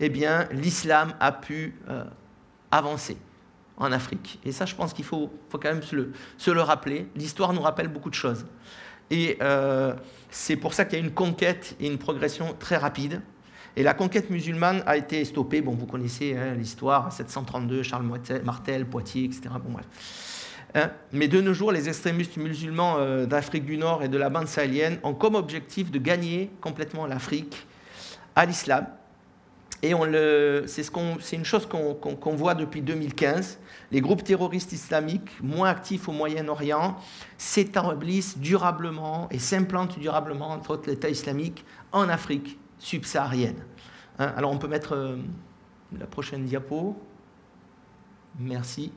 [0.00, 2.04] eh bien, l'islam a pu euh,
[2.70, 3.16] avancer
[3.76, 4.38] en Afrique.
[4.44, 7.08] Et ça, je pense qu'il faut, quand même se le, se le rappeler.
[7.16, 8.46] L'histoire nous rappelle beaucoup de choses.
[9.10, 9.94] Et euh,
[10.30, 13.20] c'est pour ça qu'il y a une conquête et une progression très rapide.
[13.76, 15.60] Et la conquête musulmane a été stoppée.
[15.60, 18.06] Bon, vous connaissez hein, l'histoire, 732, Charles
[18.44, 19.42] Martel, Poitiers, etc.
[19.62, 19.86] Bon, bref.
[20.74, 24.28] Hein, mais de nos jours, les extrémistes musulmans euh, d'Afrique du Nord et de la
[24.28, 27.66] bande sahélienne ont comme objectif de gagner complètement l'Afrique
[28.34, 28.86] à l'islam.
[29.82, 29.92] Et
[30.66, 33.58] c'est ce une chose qu'on voit depuis 2015.
[33.92, 36.96] Les groupes terroristes islamiques, moins actifs au Moyen-Orient,
[37.36, 43.62] s'établissent durablement et s'implantent durablement, entre autres l'État islamique, en Afrique subsaharienne.
[44.18, 45.16] Hein, alors on peut mettre euh,
[45.98, 46.96] la prochaine diapo.
[48.38, 48.90] Merci.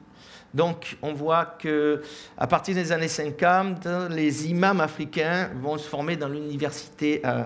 [0.54, 2.02] Donc, on voit que
[2.38, 7.44] à partir des années 50, les imams africains vont se former dans l'université euh,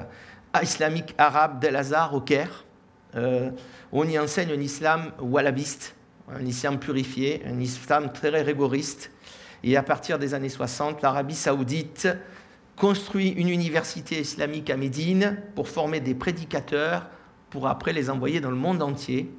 [0.61, 2.65] islamique arabe d'El-Azhar au Caire.
[3.15, 3.51] Euh,
[3.91, 5.95] on y enseigne un islam wahhabiste,
[6.29, 9.11] un islam purifié, un islam très rigoriste.
[9.63, 12.07] Et à partir des années 60, l'Arabie saoudite
[12.75, 17.07] construit une université islamique à Médine pour former des prédicateurs,
[17.49, 19.29] pour après les envoyer dans le monde entier.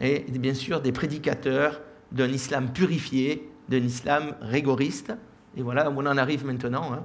[0.00, 1.80] Et bien sûr, des prédicateurs
[2.12, 5.12] d'un islam purifié, d'un islam rigoriste.
[5.56, 6.92] Et voilà, on en arrive maintenant.
[6.92, 7.02] Hein.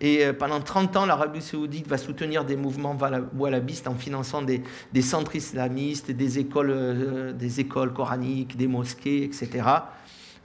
[0.00, 2.96] Et euh, pendant 30 ans, l'Arabie saoudite va soutenir des mouvements
[3.36, 4.62] wahhabistes en finançant des,
[5.02, 9.66] centres islamistes, des écoles, euh, des écoles coraniques, des mosquées, etc.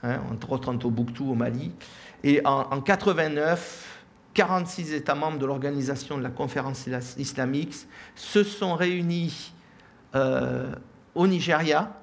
[0.01, 1.71] Hein, entre autres en Tombouctou, au Mali.
[2.23, 3.93] Et en, en 89,
[4.33, 6.87] 46 États membres de l'organisation de la conférence
[7.17, 7.75] islamique
[8.15, 9.53] se sont réunis
[10.15, 10.73] euh,
[11.15, 11.95] au Nigeria,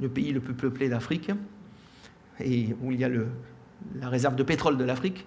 [0.00, 1.30] le pays le plus peuplé d'Afrique,
[2.40, 5.26] et où il y a la réserve de pétrole de l'Afrique.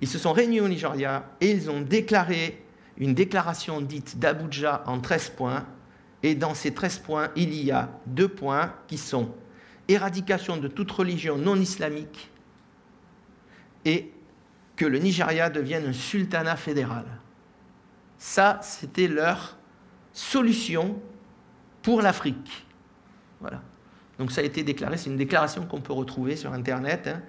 [0.00, 2.62] Ils se sont réunis au Nigeria et ils ont déclaré
[2.98, 5.66] une déclaration dite d'Abuja en 13 points.
[6.22, 9.34] Et dans ces 13 points, il y a deux points qui sont
[9.88, 12.30] éradication de toute religion non islamique
[13.84, 14.12] et
[14.76, 17.06] que le Nigeria devienne un sultanat fédéral.
[18.18, 19.56] Ça, c'était leur
[20.12, 21.00] solution
[21.82, 22.66] pour l'Afrique.
[23.40, 23.62] Voilà.
[24.20, 27.08] Donc ça a été déclaré, c'est une déclaration qu'on peut retrouver sur Internet.
[27.08, 27.22] Hein.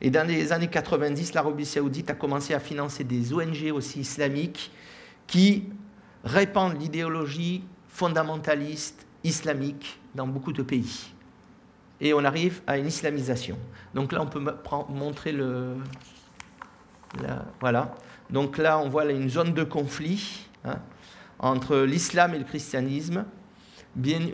[0.00, 4.72] Et dans les années 90, l'Arabie saoudite a commencé à financer des ONG aussi islamiques
[5.26, 5.64] qui
[6.24, 11.12] répandent l'idéologie fondamentaliste islamique dans beaucoup de pays.
[12.00, 13.58] Et on arrive à une islamisation.
[13.94, 14.42] Donc là, on peut
[14.88, 15.74] montrer le...
[17.60, 17.94] voilà.
[18.30, 20.78] Donc là, on voit une zone de conflit hein,
[21.38, 23.26] entre l'islam et le christianisme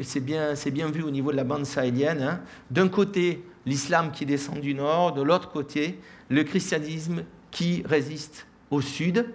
[0.02, 2.22] c'est bien, vu au niveau de la bande sahélienne.
[2.22, 2.40] Hein.
[2.70, 8.80] D'un côté, l'islam qui descend du nord, de l'autre côté, le christianisme qui résiste au
[8.80, 9.26] sud,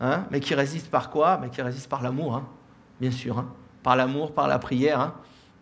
[0.00, 1.38] hein, mais qui résiste par quoi?
[1.40, 2.48] Mais Qui résiste par l'amour, hein,
[3.00, 3.44] bien sûr.
[3.82, 5.12] Par l'amour, par la prière,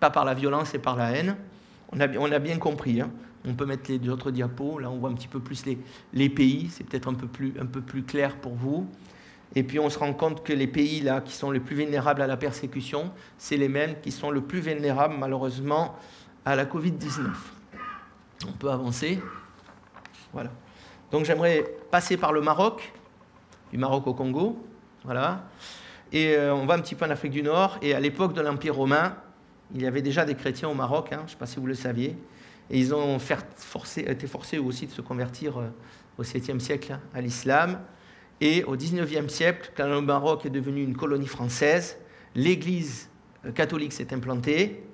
[0.01, 1.37] pas par la violence et par la haine.
[1.93, 3.01] On a, bien compris.
[3.47, 5.65] On peut mettre les autres diapos, là on voit un petit peu plus
[6.13, 8.89] les, pays, c'est peut-être un peu plus clair pour vous.
[9.57, 12.23] Et puis on se rend compte que les pays là, qui sont les plus vulnérables
[12.23, 15.97] à la persécution, c'est les mêmes qui sont le plus vulnérables malheureusement
[16.45, 17.31] à la Covid-19.
[18.49, 19.21] On peut avancer.
[20.33, 20.51] Voilà.
[21.11, 22.93] Donc j'aimerais passer par le Maroc,
[23.71, 24.59] du Maroc au Congo.
[25.05, 25.45] Voilà.
[26.13, 27.79] Et euh, on va un petit peu en Afrique du Nord.
[27.83, 29.17] Et à l'époque de l'Empire romain,
[29.75, 31.67] il y avait déjà des chrétiens au Maroc, hein, je ne sais pas si vous
[31.67, 32.17] le saviez.
[32.71, 35.69] Et ils ont été forcés aussi de se convertir euh,
[36.19, 37.79] au 7e siècle à l'islam.
[38.45, 41.97] Et au XIXe siècle, quand le Maroc est devenu une colonie française,
[42.35, 43.09] l'Église
[43.47, 44.85] euh, catholique s'est implantée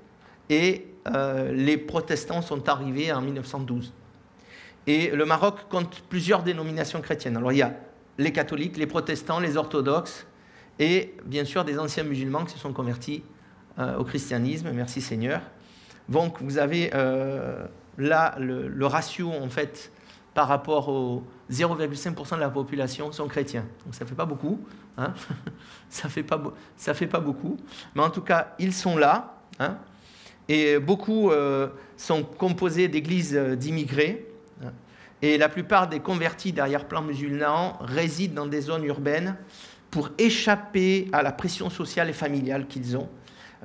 [0.49, 3.93] et euh, les protestants sont arrivés en 1912.
[4.87, 7.37] Et le Maroc compte plusieurs dénominations chrétiennes.
[7.37, 7.75] Alors il y a
[8.19, 10.29] les catholiques, les protestants, les orthodoxes
[10.79, 13.25] et bien sûr des anciens musulmans qui se sont convertis
[13.81, 15.43] euh, au christianisme, merci Seigneur.
[16.09, 16.91] Donc vous avez
[17.99, 19.91] là le, ratio en fait
[20.35, 23.65] par rapport aux 0,5% de la population sont chrétiens.
[23.85, 24.61] Donc ça ne fait pas beaucoup.
[24.97, 25.13] Hein
[25.89, 27.57] ça ne fait, pas, beaucoup.
[27.95, 29.37] Mais en tout cas, ils sont là.
[29.59, 29.79] Hein
[30.49, 34.27] et beaucoup euh, sont composés d'églises euh, d'immigrés.
[34.65, 34.73] Hein
[35.23, 39.37] et la plupart des convertis d'arrière-plan musulmans résident dans des zones urbaines
[39.91, 43.09] pour échapper à la pression sociale et familiale qu'ils ont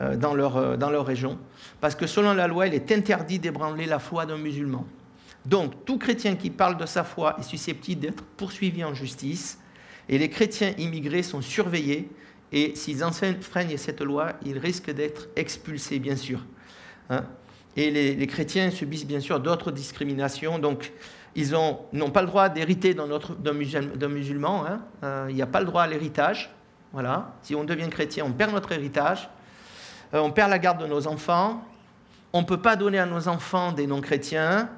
[0.01, 1.37] euh, dans leur, dans leur région.
[1.81, 4.85] Parce que selon la loi, il est interdit d'ébranler la foi d'un musulman.
[5.45, 9.59] Donc, tout chrétien qui parle de sa foi est susceptible d'être poursuivi en justice,
[10.09, 12.09] et les chrétiens immigrés sont surveillés,
[12.51, 16.45] et s'ils enfreignent cette loi, ils risquent d'être expulsés, bien sûr.
[17.09, 17.23] Hein.
[17.75, 20.91] et les, chrétiens subissent bien sûr d'autres discriminations, donc
[21.35, 24.81] ils n'ont pas le droit d'hériter d'un musulman, hein.
[25.03, 26.49] euh, il n'y a pas le droit à l'héritage.
[26.93, 27.35] Voilà.
[27.43, 29.29] Si on devient chrétien, on perd notre héritage,
[30.13, 31.61] euh, on perd la garde de nos enfants,
[32.31, 34.69] on ne peut pas donner à nos enfants des non-chrétiens,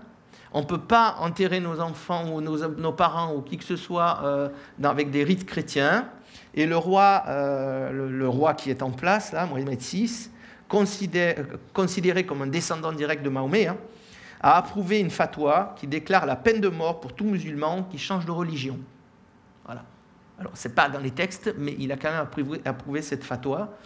[0.57, 4.21] On ne peut pas enterrer nos enfants ou nos, parents ou qui que ce soit
[4.23, 4.49] euh,
[4.81, 6.09] avec des rites chrétiens.
[6.55, 10.31] Et le roi, euh, le, roi qui est en place, là, Mohamed VI,
[10.67, 13.77] considéré, comme un descendant direct de Mahomet, hein,
[14.41, 18.25] a approuvé une fatwa qui déclare la peine de mort pour tout musulman qui change
[18.25, 18.79] de religion.
[19.63, 19.83] Voilà.
[20.39, 23.77] Alors, ce n'est pas dans les textes, mais il a quand même approuvé, cette fatwa.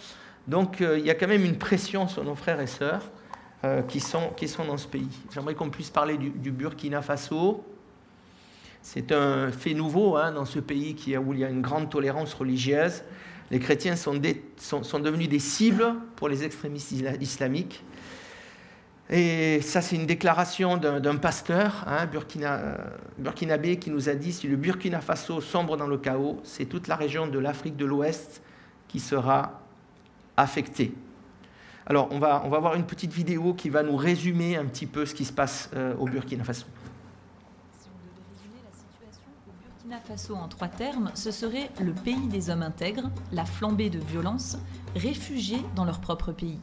[0.48, 3.04] Donc, euh, il y a quand même une pression sur nos frères et sœurs
[3.64, 5.08] euh, qui, sont, qui sont dans ce pays.
[5.34, 7.64] J'aimerais qu'on puisse parler du, Burkina Faso.
[8.82, 11.90] C'est un fait nouveau hein, dans ce pays qui, où il y a une grande
[11.90, 13.04] tolérance religieuse.
[13.52, 14.20] Les chrétiens sont,
[14.58, 17.84] sont, sont devenus des cibles pour les extrémistes islamiques.
[19.12, 22.78] Et ça, c'est une déclaration d'un pasteur hein, Burkina,
[23.18, 26.88] burkinabé qui nous a dit si le Burkina Faso sombre dans le chaos, c'est toute
[26.88, 28.42] la région de l'Afrique de l'Ouest
[28.88, 29.62] qui sera
[30.38, 30.94] affectée.
[31.86, 34.86] Alors, on va, on va voir une petite vidéo qui va nous résumer un petit
[34.86, 36.66] peu ce qui se passe euh, au Burkina Faso.
[37.80, 41.94] Si on devait résumer la situation au Burkina Faso en trois termes, ce serait le
[41.94, 44.58] pays des hommes intègres, la flambée de violence,
[44.96, 46.60] réfugiés dans leur propre pays.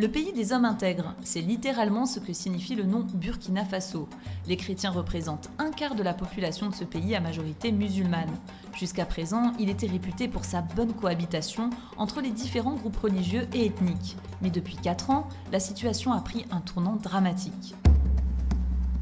[0.00, 4.08] Le pays des hommes intègres, c'est littéralement ce que signifie le nom Burkina Faso.
[4.46, 8.30] Les chrétiens représentent un quart de la population de ce pays à majorité musulmane.
[8.76, 13.66] Jusqu'à présent, il était réputé pour sa bonne cohabitation entre les différents groupes religieux et
[13.66, 14.16] ethniques.
[14.40, 17.74] Mais depuis 4 ans, la situation a pris un tournant dramatique.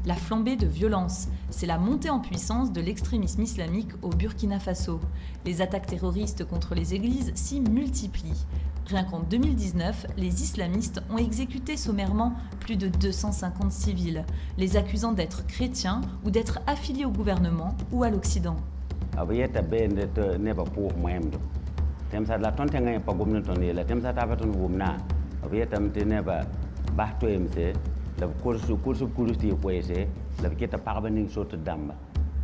[0.07, 4.99] La flambée de violence, c'est la montée en puissance de l'extrémisme islamique au Burkina Faso.
[5.45, 8.45] Les attaques terroristes contre les églises s'y multiplient.
[8.87, 14.23] Rien qu'en 2019, les islamistes ont exécuté sommairement plus de 250 civils,
[14.57, 18.55] les accusant d'être chrétiens ou d'être affiliés au gouvernement ou à l'Occident.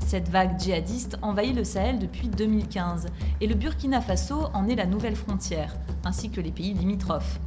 [0.06, 3.08] Cette vague djihadiste envahit le Sahel depuis 2015
[3.42, 7.40] et le Burkina Faso en est la nouvelle frontière, ainsi que les pays limitrophes.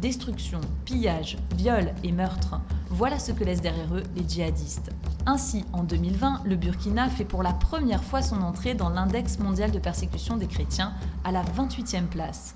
[0.00, 4.90] Destruction, pillage, viol et meurtre, voilà ce que laissent derrière eux les djihadistes.
[5.26, 9.70] Ainsi, en 2020, le Burkina fait pour la première fois son entrée dans l'index mondial
[9.70, 10.92] de persécution des chrétiens
[11.24, 12.54] à la 28e place.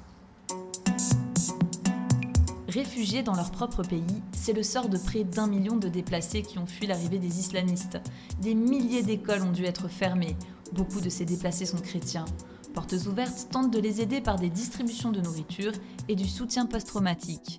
[2.79, 6.61] Réfugiés dans leur propre pays, c'est le sort de près d'un million de déplacés qui
[6.61, 7.99] ont fui l'arrivée des islamistes.
[8.41, 10.37] Des milliers d'écoles ont dû être fermées.
[10.75, 12.25] Beaucoup de ces déplacés sont chrétiens.
[12.75, 15.73] Portes ouvertes tentent de les aider par des distributions de nourriture
[16.09, 17.59] et du soutien post-traumatique.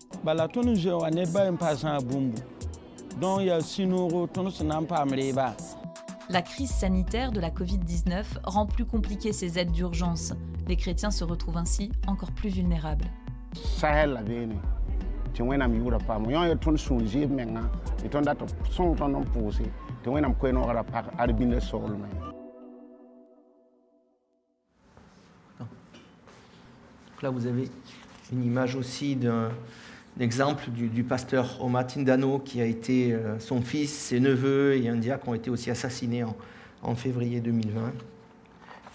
[6.29, 10.31] La crise sanitaire de la Covid-19 rend plus compliquées ces aides d'urgence.
[10.69, 13.11] Les chrétiens se retrouvent ainsi encore plus vulnérables.
[27.21, 27.69] Là, vous avez
[28.31, 29.49] une image aussi d'un
[30.19, 34.95] exemple du, pasteur Omar Tindano qui a été euh, son fils, ses neveux et un
[34.95, 36.23] diacre ont été aussi assassinés
[36.81, 37.93] en, février 2020.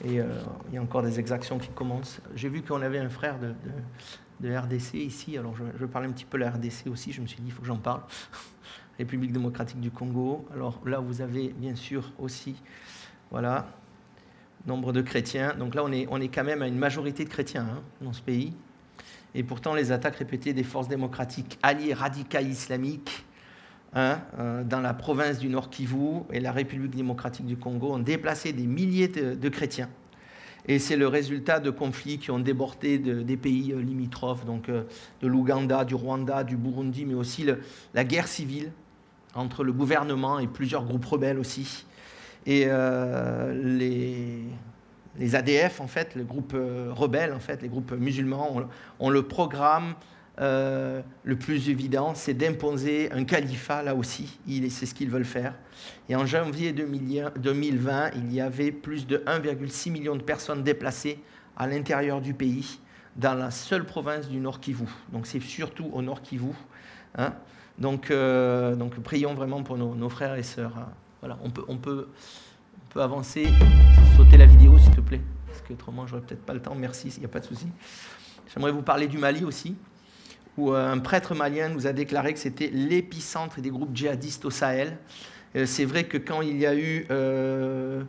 [0.06, 0.24] Et euh,
[0.68, 2.20] il y a encore des exactions qui commencent.
[2.34, 3.52] J'ai vu qu'on avait un frère de
[4.42, 5.38] RDC ici.
[5.38, 7.12] Alors, je, je parlais un petit peu de la RDC aussi.
[7.12, 8.02] Je me suis dit, il faut que j'en parle.
[8.98, 10.46] République démocratique du Congo.
[10.52, 12.54] Alors là, vous avez bien sûr aussi,
[13.30, 13.66] voilà,
[14.66, 15.54] nombre de chrétiens.
[15.58, 18.12] Donc là, on est, on est quand même à une majorité de chrétiens hein, dans
[18.12, 18.52] ce pays.
[19.34, 23.24] Et pourtant, les attaques répétées des forces démocratiques alliées radicales islamiques
[23.92, 27.98] hein, euh, dans la province du Nord Kivu et la République démocratique du Congo ont
[27.98, 29.88] déplacé des milliers de chrétiens.
[30.66, 34.85] Et c'est le résultat de conflits qui ont débordé des pays euh, limitrophes, donc euh,
[35.20, 37.46] de l'Ouganda, du Rwanda, du Burundi, mais aussi
[37.92, 38.72] la guerre civile
[39.35, 41.85] entre le gouvernement et plusieurs groupes rebelles aussi.
[42.46, 46.57] Et euh, les, ADF, en fait, les groupes
[46.90, 48.68] rebelles, en fait, les groupes musulmans,
[49.00, 49.94] ont le programme
[50.40, 54.38] euh, le plus évident, c'est d'imposer un califat là aussi.
[54.68, 55.54] C'est ce qu'ils veulent faire.
[56.08, 61.20] Et en janvier 2020, il y avait plus de 1,6 million de personnes déplacées
[61.56, 62.80] à l'intérieur du pays,
[63.16, 64.86] dans la seule province du Nord Kivu.
[65.12, 66.50] Donc c'est surtout au Nord Kivu.
[67.16, 67.32] Hein.
[67.78, 70.76] Donc, euh, donc prions vraiment pour nos, frères et sœurs.
[70.76, 70.88] Hein.
[71.20, 72.08] Voilà, on peut, on, peut,
[72.76, 73.46] on peut avancer,
[74.16, 76.74] sauter la vidéo s'il te plaît, parce qu'autrement j'aurais peut-être pas le temps.
[76.74, 77.66] Merci, il n'y a pas de souci.
[78.52, 79.76] J'aimerais vous parler du Mali aussi
[80.57, 84.50] où euh, un prêtre malien nous a déclaré que c'était l'épicentre des groupes djihadistes au
[84.50, 84.98] Sahel.
[85.57, 88.02] Euh, c'est vrai que quand il y a eu euh,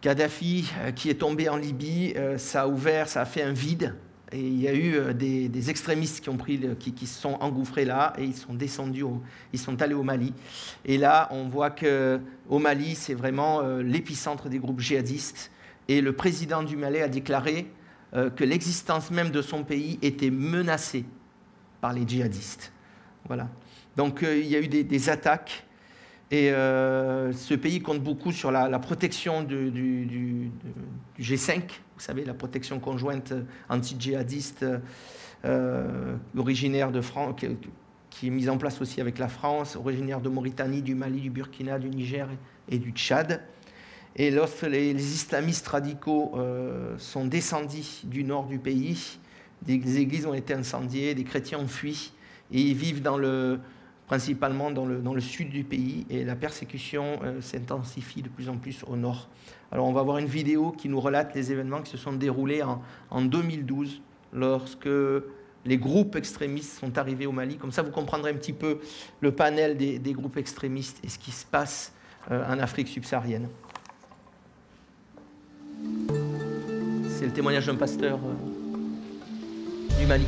[0.00, 3.94] Kadhafi qui est tombé en Libye, ça a ouvert, ça a fait un vide
[4.32, 7.84] Et il y a eu euh, des, extrémistes qui, ont pris, qui, se sont engouffrés
[7.84, 9.04] là et ils sont descendus,
[9.52, 10.34] ils sont allés au Mali.
[10.84, 15.50] Et là, on voit qu'au Mali, c'est vraiment euh, l'épicentre des groupes djihadistes.
[15.88, 17.70] Et le président du Mali a déclaré
[18.14, 21.04] euh, que l'existence même de son pays était menacée
[21.80, 22.72] par les djihadistes.
[23.26, 23.48] Voilà.
[23.96, 25.64] Donc il y a eu des, attaques.
[26.30, 30.50] Et ce pays compte beaucoup sur la, protection du, du
[31.18, 31.62] G5,
[31.98, 33.34] vous savez, la protection conjointe
[33.68, 34.64] anti-djihadiste
[35.44, 37.34] euh, originaire de France,
[38.10, 41.30] qui, est mise en place aussi avec la France, originaire de Mauritanie, du Mali, du
[41.30, 42.28] Burkina, du Niger
[42.68, 43.40] et du Tchad.
[44.14, 49.18] Et lorsque les, islamistes radicaux euh, sont descendus du nord du pays,
[49.62, 52.12] des églises ont été incendiées, des chrétiens ont fui,
[52.52, 53.02] et ils vivent
[54.06, 58.48] principalement dans le, dans le sud du pays, et la persécution euh, s'intensifie de plus
[58.48, 59.28] en plus au nord.
[59.70, 62.62] Alors on va voir une vidéo qui nous relate les événements qui se sont déroulés
[62.62, 64.00] en, 2012
[64.32, 64.88] lorsque
[65.66, 67.56] les groupes extrémistes sont arrivés au Mali.
[67.56, 68.78] Comme ça, vous comprendrez un petit peu
[69.20, 71.92] le panel des, groupes extrémistes et ce qui se passe
[72.30, 73.48] euh, en Afrique subsaharienne.
[77.08, 78.47] C'est le témoignage d'un pasteur euh,
[79.98, 80.24] du Mali.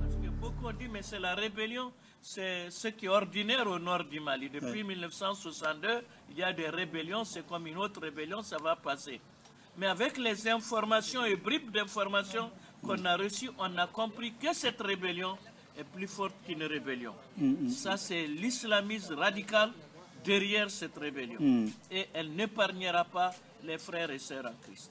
[0.00, 4.04] Parce que beaucoup dit, mais c'est la rébellion c'est ce qui est ordinaire au nord
[4.04, 4.50] du Mali.
[4.50, 9.20] Depuis 1962, il y a des rébellions, c'est comme une autre rébellion, ça va passer.
[9.76, 12.50] Mais avec les informations et bribes d'informations
[12.82, 15.38] qu'on a reçues, on a compris que cette rébellion
[15.78, 17.14] est plus forte qu'une rébellion.
[17.36, 17.68] Mm, mm.
[17.70, 19.70] Ça, c'est l'islamisme radical
[20.24, 21.38] derrière cette rébellion.
[21.40, 21.66] Mm.
[21.92, 23.30] Et elle n'épargnera pas
[23.64, 24.90] les frères et sœurs en Christ.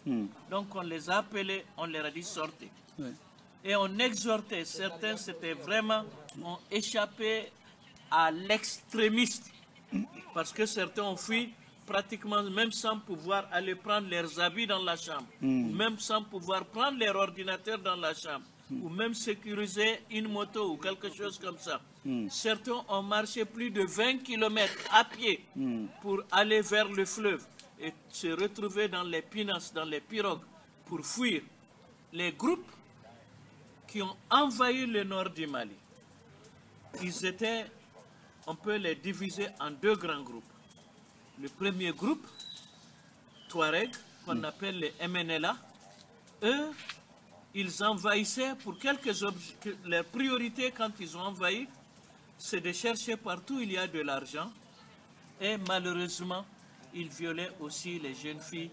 [0.50, 2.70] Donc on les a appelés, on leur a dit sortez
[3.68, 6.04] et on exhortait, certains c'était vraiment,
[6.42, 7.52] ont échappé
[8.10, 9.52] à l'extrémiste,
[10.34, 11.54] parce que certains ont fui
[11.86, 15.76] pratiquement même sans pouvoir aller prendre leurs habits dans la chambre, hmm.
[15.76, 18.84] même sans pouvoir prendre leur ordinateur dans la chambre, hmm.
[18.86, 21.82] ou même sécuriser une moto ou quelque chose comme ça.
[22.06, 22.30] Hmm.
[22.30, 25.44] Certains ont marché plus de 20 km à pied
[26.02, 27.46] pour aller vers le fleuve
[27.82, 30.46] et se retrouver dans les pinasses, dans les pirogues,
[30.86, 31.42] pour fuir.
[32.14, 32.72] Les groupes
[33.88, 35.76] qui ont envahi le nord du Mali.
[37.02, 37.66] Ils étaient,
[38.46, 40.44] on peut les diviser en deux grands groupes.
[41.40, 42.28] Le premier groupe,
[43.48, 43.92] Touareg,
[44.26, 45.56] qu'on appelle les MNLA,
[46.44, 46.72] eux,
[47.54, 49.56] ils envahissaient pour quelques objets.
[49.86, 51.68] Leur priorité quand ils ont envahi,
[52.38, 54.52] c'est de chercher partout où il y a de l'argent.
[55.40, 56.46] Et malheureusement,
[56.94, 58.72] ils violaient aussi les jeunes filles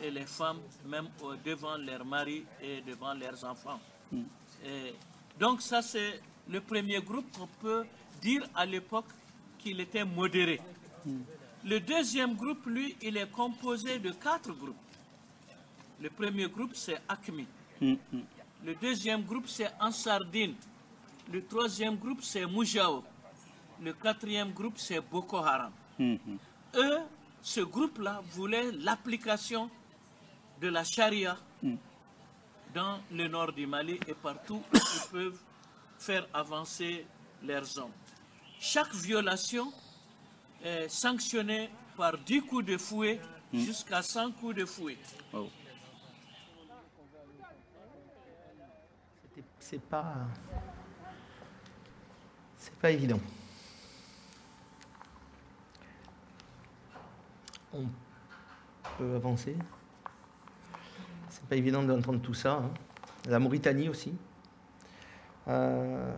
[0.00, 1.08] et les femmes, même
[1.44, 3.80] devant leurs maris et devant leurs enfants
[5.38, 7.84] donc ça, c'est le premier groupe qu'on peut
[8.20, 9.06] dire à l'époque
[9.58, 10.60] qu'il était modéré.
[11.64, 14.76] Le deuxième groupe, lui, il est composé de quatre groupes.
[16.00, 17.46] Le premier groupe, c'est ACMI.
[17.80, 20.54] Le deuxième groupe, c'est Ansardine.
[21.32, 23.02] Le troisième groupe, c'est Moujao.
[23.82, 25.72] Le quatrième groupe, c'est Boko Haram.
[26.00, 26.98] Eux,
[27.42, 29.70] ce groupe-là voulait l'application
[30.60, 31.36] de la charia
[32.74, 35.40] dans le nord du Mali et partout où ils peuvent
[35.98, 37.06] faire avancer
[37.42, 37.92] leurs hommes.
[38.58, 39.72] Chaque violation
[40.62, 43.20] est sanctionnée par 10 coups de fouet
[43.52, 43.58] hmm.
[43.58, 44.98] jusqu'à 100 coups de fouet.
[45.32, 45.48] Oh.
[49.58, 50.14] C'est pas.
[52.58, 53.20] C'est pas évident.
[57.72, 57.86] On
[58.98, 59.56] peut avancer
[61.42, 62.62] pas évident d'entendre tout ça.
[62.64, 62.70] Hein.
[63.28, 64.12] La Mauritanie aussi
[65.48, 66.12] euh,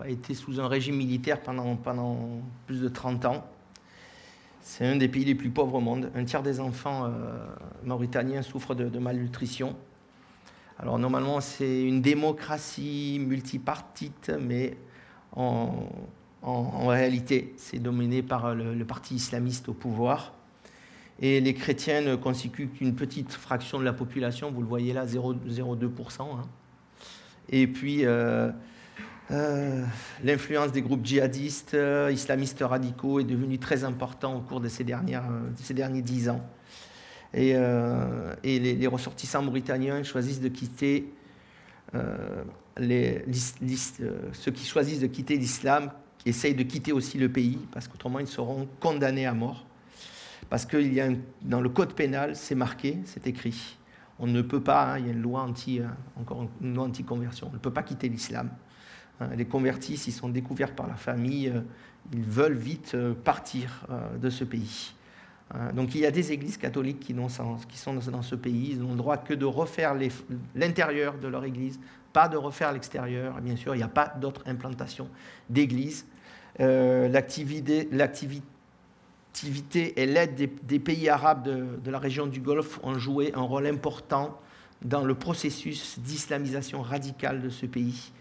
[0.00, 3.46] a été sous un régime militaire pendant, pendant plus de 30 ans.
[4.68, 6.10] C'est un des pays les plus pauvres au monde.
[6.16, 7.46] Un tiers des enfants euh,
[7.84, 9.76] mauritaniens souffrent de, malnutrition.
[10.80, 14.76] Alors normalement, c'est une démocratie multipartite, mais
[15.32, 15.88] en,
[16.88, 20.35] réalité, c'est dominé par le, parti islamiste au pouvoir.
[21.20, 25.06] Et les chrétiens ne constituent qu'une petite fraction de la population, vous le voyez là,
[25.06, 26.22] 0,02%.
[26.22, 26.42] Hein.
[27.48, 28.50] Et puis, euh,
[29.30, 29.84] euh,
[30.22, 34.84] l'influence des groupes djihadistes, euh, islamistes radicaux est devenue très importante au cours de ces,
[35.56, 36.44] ces derniers dix ans.
[37.32, 37.54] Et,
[38.44, 41.12] les, ressortissants mauritaniens choisissent de quitter,
[42.78, 43.24] les,
[44.32, 45.90] ceux qui choisissent de quitter l'islam,
[46.24, 49.65] essayent de quitter aussi le pays, parce qu'autrement ils seront condamnés à mort.
[50.48, 50.78] Parce que
[51.42, 53.78] dans le code pénal, c'est marqué, c'est écrit.
[54.18, 55.86] On ne peut pas, hein, il y a une loi anti, euh,
[56.18, 57.48] encore une loi anti-conversion.
[57.50, 58.50] On ne peut pas quitter l'islam.
[59.20, 61.60] Hein, les convertis, s'ils sont découverts par la famille, euh,
[62.12, 63.86] ils veulent vite euh, partir
[64.20, 64.94] de ce pays.
[65.54, 67.14] Euh, donc il y a des églises catholiques qui,
[67.78, 69.94] sont dans ce pays, ils n'ont le droit que de refaire
[70.54, 71.78] l'intérieur de leur église,
[72.12, 73.40] pas de refaire l'extérieur.
[73.40, 75.08] Bien sûr, il n'y a pas d'autre implantation
[75.48, 76.06] d'église.
[76.60, 77.08] Euh,
[79.44, 84.40] Et l'aide des, pays arabes de, la région du Golfe ont joué un rôle important
[84.82, 88.12] dans le processus d'islamisation radicale de ce pays.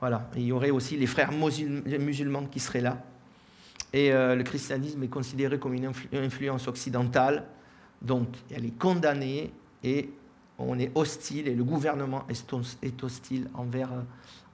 [0.00, 0.28] Voilà.
[0.36, 3.02] il y aurait aussi les frères musulmans qui seraient là.
[3.92, 7.44] Et euh, le christianisme est considéré comme une influence occidentale,
[8.02, 10.10] donc elle est condamnée et
[10.58, 14.00] on est hostile, et le gouvernement est hostile envers, euh,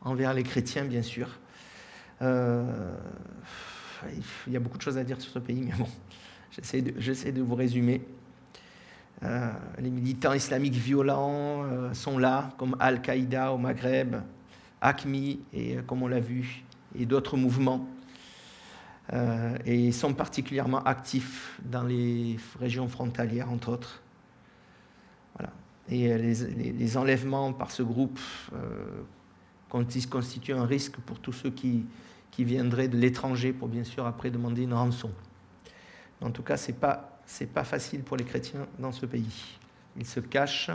[0.02, 1.28] envers les chrétiens, bien sûr.
[2.22, 2.94] Euh,
[4.46, 5.88] il y a beaucoup de choses à dire sur ce pays, mais bon,
[6.50, 8.02] j'essaie de, vous résumer.
[9.22, 14.16] les militants islamiques violents sont là, comme Al-Qaïda au Maghreb,
[14.80, 16.64] ACMI, et, comme on l'a vu,
[16.98, 17.86] et d'autres mouvements.
[19.12, 24.02] Euh, et sont particulièrement actifs dans les régions frontalières, entre autres.
[25.34, 25.52] Voilà.
[25.88, 28.20] Et euh, les, enlèvements par ce groupe
[28.52, 29.02] euh,
[29.68, 31.86] constituent un risque pour tous ceux qui,
[32.30, 35.10] qui viendraient de l'étranger pour bien sûr après demander une rançon.
[36.20, 37.20] En tout cas, ce n'est pas,
[37.54, 39.58] pas facile pour les chrétiens dans ce pays.
[39.96, 40.70] Ils se cachent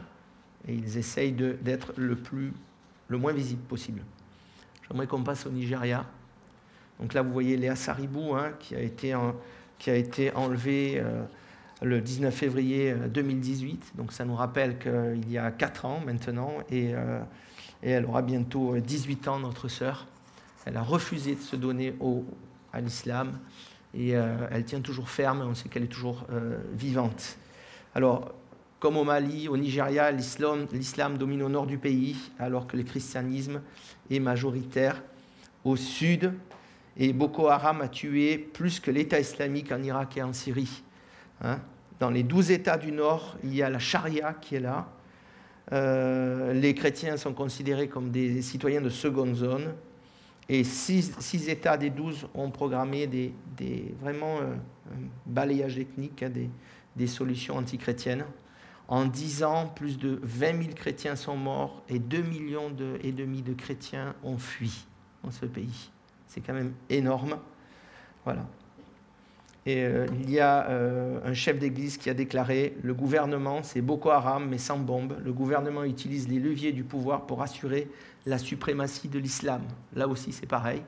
[0.68, 2.18] et ils essayent d'être le,
[3.08, 4.02] le moins visible possible.
[4.88, 6.06] J'aimerais qu'on passe au Nigeria.
[7.00, 9.16] Donc là, vous voyez Léa Saribou, hein, qui, a été
[9.80, 11.24] qui a été enlevée euh,
[11.82, 13.74] le 19 février 2018.
[13.74, 17.22] Euh, Donc ça nous rappelle qu'il y a 4 ans maintenant, euh,
[17.84, 20.08] et, elle aura bientôt 18 ans, notre sœur.
[20.66, 22.26] Elle a refusé de se donner au,
[22.74, 23.40] à l'islam,
[23.94, 26.26] et elle tient toujours ferme, on sait qu'elle est toujours
[26.74, 27.38] vivante.
[27.94, 28.34] Alors,
[28.80, 33.62] comme au Mali, au Nigeria, l'islam domine au nord du pays, alors que le christianisme
[34.12, 35.02] est majoritaire
[35.64, 36.34] au sud
[36.98, 40.84] et Boko Haram a tué plus que l'État islamique en Irak et en Syrie.
[41.42, 41.60] Hein.
[42.00, 44.88] Dans les douze États du Nord, il y a la charia qui est là.
[45.72, 49.74] Euh, les chrétiens sont considérés comme des citoyens de seconde zone.
[50.48, 53.34] Et six, États des douze ont programmé des,
[54.00, 54.54] vraiment euh,
[54.92, 56.50] un balayage ethnique, hein, des,
[56.96, 58.26] des, solutions antichrétiennes.
[58.88, 62.72] En dix ans, plus de 20 000 chrétiens sont morts et 2 millions
[63.02, 64.86] et demi de chrétiens ont fui
[65.24, 65.90] dans ce pays.
[66.28, 67.40] C'est quand même énorme.
[68.24, 68.46] Voilà.
[69.68, 73.82] Et euh, il y a euh, un chef d'église qui a déclaré le gouvernement, c'est
[73.82, 75.18] Boko Haram, mais sans bombe.
[75.24, 77.90] Le gouvernement utilise les leviers du pouvoir pour assurer
[78.28, 79.64] la suprématie de l'islam.
[79.96, 80.84] Là aussi, c'est pareil.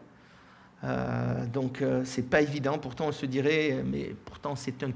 [0.84, 2.78] Euh, donc, c'est pas évident.
[2.78, 4.92] Pourtant, on se dirait, mais pourtant, c'est un,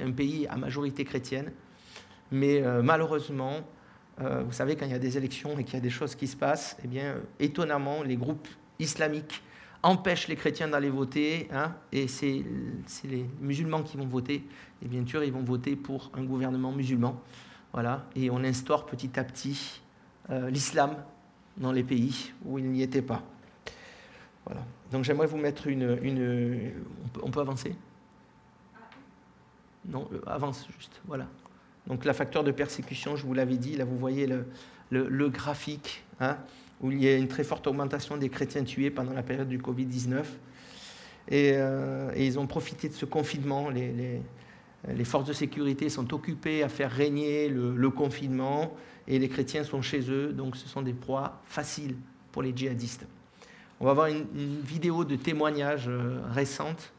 [0.00, 1.52] un, pays à majorité chrétienne.
[2.32, 3.60] Mais malheureusement,
[4.18, 6.26] vous savez, quand il y a des élections et qu'il y a des choses qui
[6.26, 9.42] se passent, eh bien, étonnamment, les groupes islamiques
[9.82, 12.44] empêche les chrétiens d'aller voter, hein, et c'est
[13.04, 14.44] les musulmans qui vont voter,
[14.82, 17.20] et bien sûr, ils vont voter pour un gouvernement musulman.
[17.72, 19.82] Voilà, et on instaure petit à petit
[20.30, 20.96] euh, l'islam
[21.56, 23.22] dans les pays où il n'y était pas.
[24.46, 24.64] Voilà.
[24.90, 26.72] Donc j'aimerais vous mettre une...
[27.22, 27.74] on, peut, avancer?
[29.84, 31.26] Non, euh, avance juste, voilà.
[31.86, 34.26] Donc la facteur de persécution, je vous l'avais dit, là vous voyez
[34.90, 36.02] le graphique.
[36.20, 36.38] Hein,
[36.80, 39.58] où il y a une très forte augmentation des chrétiens tués pendant la période du
[39.58, 40.24] Covid-19.
[41.32, 43.70] Euh, et, ils ont profité de ce confinement.
[43.70, 44.20] Les,
[44.88, 48.74] les, forces de sécurité sont occupées à faire régner le, confinement
[49.08, 51.96] et les chrétiens sont chez eux, donc ce sont des proies faciles
[52.32, 53.06] pour les djihadistes.
[53.80, 56.92] On va voir une, vidéo de témoignage euh, récente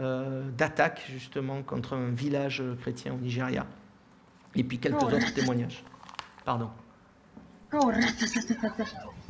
[0.00, 3.66] euh, d'attaque justement contre un village chrétien au Nigeria.
[4.54, 5.82] Et puis quelques autres témoignages.
[6.44, 6.70] Pardon.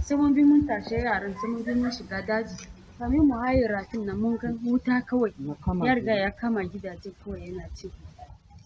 [0.05, 2.57] Sai mun bi mun tashe yaran sai mun bi mun shiga daji.
[2.99, 5.33] Kamin mu haye rafin nan mun ga wuta kawai.
[5.85, 7.91] Ya riga ya kama gidaje kawai yana ci.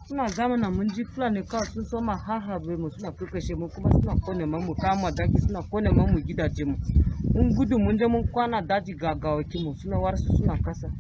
[0.08, 4.14] Suna zamana mun ji fulani kawai sun soma harharbe mu suna kakashe mu kuma suna
[4.18, 6.76] ƙone mu kama daki suna ƙone mu gidaje mu.
[7.34, 10.90] Mun gudu mun je mun kwana daji gagawaki mu suna warsu suna kasa.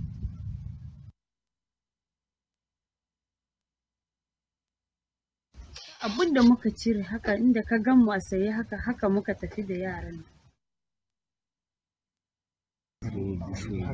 [6.00, 9.62] Abin da muka cire haka inda ka gan mu a saye haka haka muka tafi
[9.66, 10.24] da yaran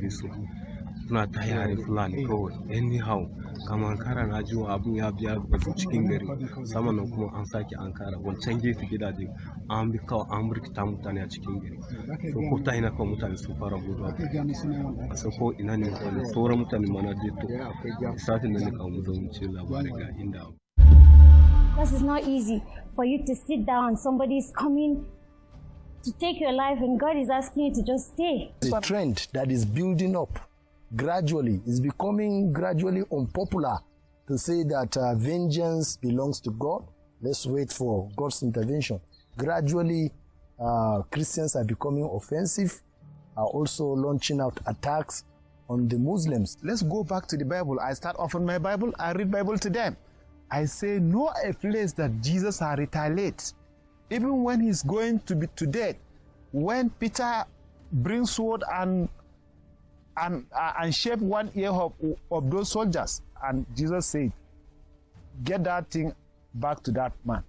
[0.09, 2.55] suna ta yare fulani kawai.
[2.71, 3.29] Anyhow
[3.69, 6.27] kamar kara na ji wa abin ya biya bazu cikin gari.
[6.65, 8.17] Sama nan kuma an sake an kara.
[8.19, 9.29] Wancan gefe gidaje
[9.71, 11.79] an bi kawai an burkita mutane a cikin gari.
[12.33, 14.05] So ko ta ina kawai mutane sun fara gudu
[15.11, 18.89] a san ko ina ne mutane sauran mutane mana je to satin da ne kawo
[18.91, 20.41] mu zama ce labarai ga inda
[21.77, 22.63] This is not easy
[22.95, 23.97] for you to sit down.
[23.97, 25.05] Somebody is coming
[26.05, 28.53] to take your life, and God is asking you to just stay.
[28.61, 30.39] The trend that is building up
[30.95, 33.79] gradually is becoming gradually unpopular
[34.29, 36.87] to say that uh, vengeance belongs to God.
[37.21, 39.01] Let's wait for God's intervention.
[39.37, 40.13] Gradually,
[40.61, 42.81] uh, Christians are becoming offensive,
[43.37, 45.25] are also launching out attacks
[45.69, 46.57] on the Muslims.
[46.63, 47.81] Let's go back to the Bible.
[47.81, 49.97] I start off on my Bible, I read Bible to them.
[50.55, 53.53] I say, know a place that Jesus has retaliate.
[54.09, 55.97] Even when he's going to be to death,
[56.53, 57.45] when Peter
[57.91, 59.09] brings sword and
[60.17, 61.93] and uh, and shave one ear of,
[62.31, 64.31] of those soldiers, and Jesus said,
[65.43, 66.15] "Get that thing
[66.55, 67.43] back to that man."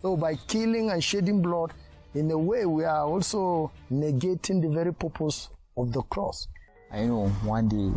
[0.00, 1.74] So by killing and shedding blood,
[2.14, 6.48] in a way, we are also negating the very purpose of the cross.
[6.90, 7.92] I know one day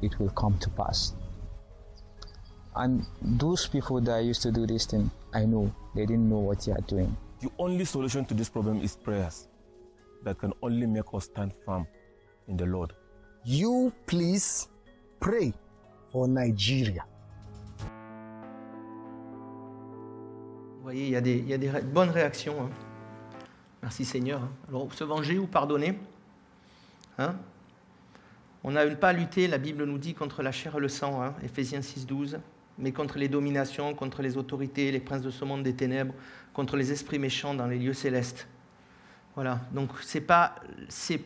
[0.00, 1.12] it will come to pass.
[2.74, 6.60] And those people that used to do this thing, I know they didn't know what
[6.64, 7.14] they are doing.
[7.40, 9.46] The only solution to this problem is prayers
[10.24, 11.86] that can only make us stand firm
[12.48, 12.92] in the Lord.
[13.44, 14.68] You please
[15.20, 15.52] pray
[16.12, 17.04] for Nigeria.
[20.76, 22.54] Vous voyez, il y a des, il y a des bonnes réactions.
[22.62, 22.70] hein.
[23.82, 24.40] Merci Seigneur.
[24.42, 24.50] hein.
[24.68, 25.98] Alors, se venger ou pardonner
[27.18, 27.34] hein
[28.64, 31.22] On n'a pas à lutter, la Bible nous dit, contre la chair et le sang,
[31.22, 32.38] hein, Éphésiens 6, 12,
[32.78, 36.14] mais contre les dominations, contre les autorités, les princes de ce monde des ténèbres,
[36.52, 38.46] contre les esprits méchants dans les lieux célestes.
[39.34, 40.56] Voilà, donc ce n'est pas,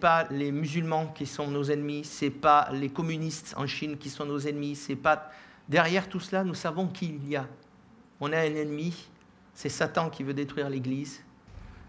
[0.01, 4.11] pas les musulmans qui sont nos ennemis, ce n'est pas les communistes en Chine qui
[4.11, 5.31] sont nos ennemis, c'est pas...
[5.69, 7.49] Derrière tout cela, nous savons qui il y a.
[8.21, 9.09] On a un ennemi,
[9.53, 11.25] c'est Satan qui veut détruire l'Église,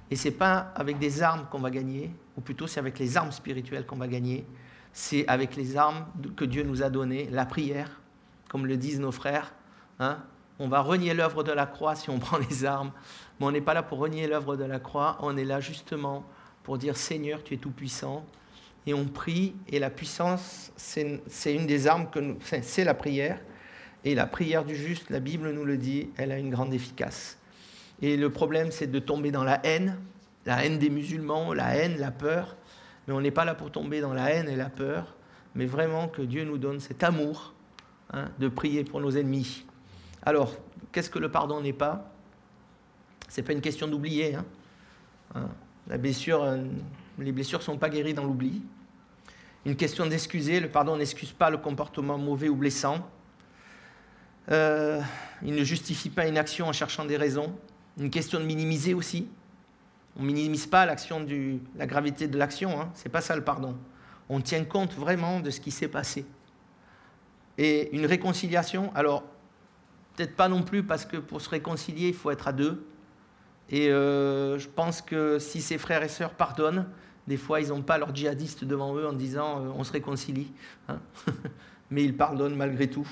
[0.09, 3.15] et ce n'est pas avec des armes qu'on va gagner, ou plutôt c'est avec les
[3.15, 4.45] armes spirituelles qu'on va gagner,
[4.93, 8.01] c'est avec les armes que Dieu nous a données, la prière,
[8.49, 9.53] comme le disent nos frères.
[9.99, 10.23] hein.
[10.59, 12.91] On va renier l'œuvre de la croix si on prend les armes,
[13.39, 16.25] mais on n'est pas là pour renier l'œuvre de la croix, on est là justement
[16.63, 18.25] pour dire Seigneur, tu es tout-puissant,
[18.85, 22.37] et on prie, et la puissance, c'est une des armes que nous...
[22.41, 23.39] C'est la prière,
[24.03, 27.37] et la prière du juste, la Bible nous le dit, elle a une grande efficace.
[28.01, 29.97] Et le problème, c'est de tomber dans la haine,
[30.45, 32.55] la haine des musulmans, la haine, la peur.
[33.07, 35.15] Mais on n'est pas là pour tomber dans la haine et la peur,
[35.55, 37.53] mais vraiment que Dieu nous donne cet amour
[38.11, 39.65] hein, de prier pour nos ennemis.
[40.23, 40.55] Alors,
[40.91, 42.11] qu'est-ce que le pardon n'est pas?
[43.27, 44.35] C'est pas une question d'oublier.
[44.35, 44.45] hein.
[45.35, 45.49] Hein,
[45.89, 46.63] euh,
[47.19, 48.61] les blessures ne sont pas guéries dans l'oubli.
[49.65, 50.59] Une question d'excuser.
[50.59, 53.07] Le pardon n'excuse pas le comportement mauvais ou blessant.
[54.49, 55.01] Euh,
[55.43, 57.53] il ne justifie pas une action en cherchant des raisons.
[57.99, 59.27] Une question de minimiser aussi.
[60.17, 62.89] On ne minimise pas la gravité de l'action, hein.
[62.95, 63.75] c'est pas ça le pardon.
[64.29, 66.25] On tient compte vraiment de ce qui s'est passé.
[67.57, 69.23] Et une réconciliation, alors
[70.15, 72.85] peut-être pas non plus parce que pour se réconcilier, il faut être à deux.
[73.69, 76.87] Et euh, je pense que si ses frères et sœurs pardonnent,
[77.27, 80.51] des fois ils n'ont pas leur djihadiste devant eux en disant euh, on se réconcilie.
[80.87, 80.99] hein.
[81.91, 83.07] mais ils pardonnent malgré tout.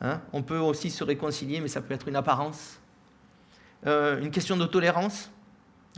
[0.00, 0.20] hein.
[0.32, 2.80] On peut aussi se réconcilier, mais ça peut être une apparence.
[3.86, 5.30] Euh, une question de tolérance.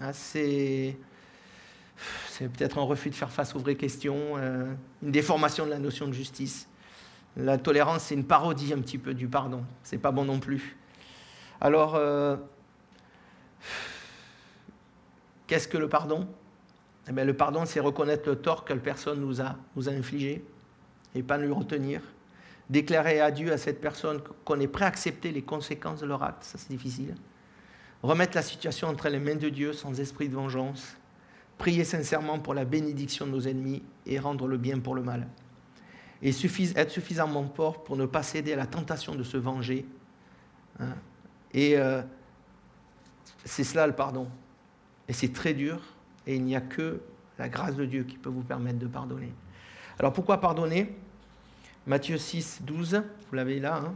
[0.00, 0.96] Ah, c'est
[2.38, 4.36] peut-être un refus de faire face aux vraies questions,
[5.02, 6.68] une déformation de la notion de justice.
[7.36, 9.64] La tolérance, c'est une parodie un petit peu du pardon.
[9.82, 10.76] C'est pas bon non plus.
[11.60, 12.36] Alors, euh,
[15.46, 16.26] qu'est-ce que le pardon?
[17.08, 19.92] Eh bien, Le pardon, c'est reconnaître le tort que la personne nous a, nous a
[19.92, 20.44] infligé
[21.14, 22.02] et pas lui retenir.
[22.70, 26.22] Déclarer à Dieu, à cette personne, qu'on est prêt à accepter les conséquences de leur
[26.22, 26.44] acte.
[26.44, 27.14] Ça, c'est difficile
[28.02, 30.96] remettre la situation entre les mains de Dieu sans esprit de vengeance,
[31.56, 35.26] prier sincèrement pour la bénédiction de nos ennemis et rendre le bien pour le mal.
[36.22, 39.86] Et être suffisamment fort pour ne pas céder à la tentation de se venger.
[40.80, 40.94] hein.
[41.54, 42.02] Et euh,
[43.44, 44.28] c'est cela le pardon.
[45.06, 45.80] Et c'est très dur,
[46.26, 47.00] et il n'y a que
[47.38, 49.32] la grâce de Dieu qui peut vous permettre de pardonner.
[49.98, 50.94] Alors pourquoi pardonner?
[51.86, 53.94] Matthieu 6, 12, vous l'avez là, hein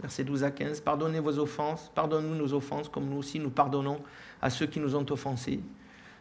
[0.00, 0.80] versets 12 à 15.
[0.80, 4.00] Pardonnez vos offenses, pardonne-nous nos offenses, comme nous aussi nous pardonnons
[4.40, 5.60] à ceux qui nous ont offensés.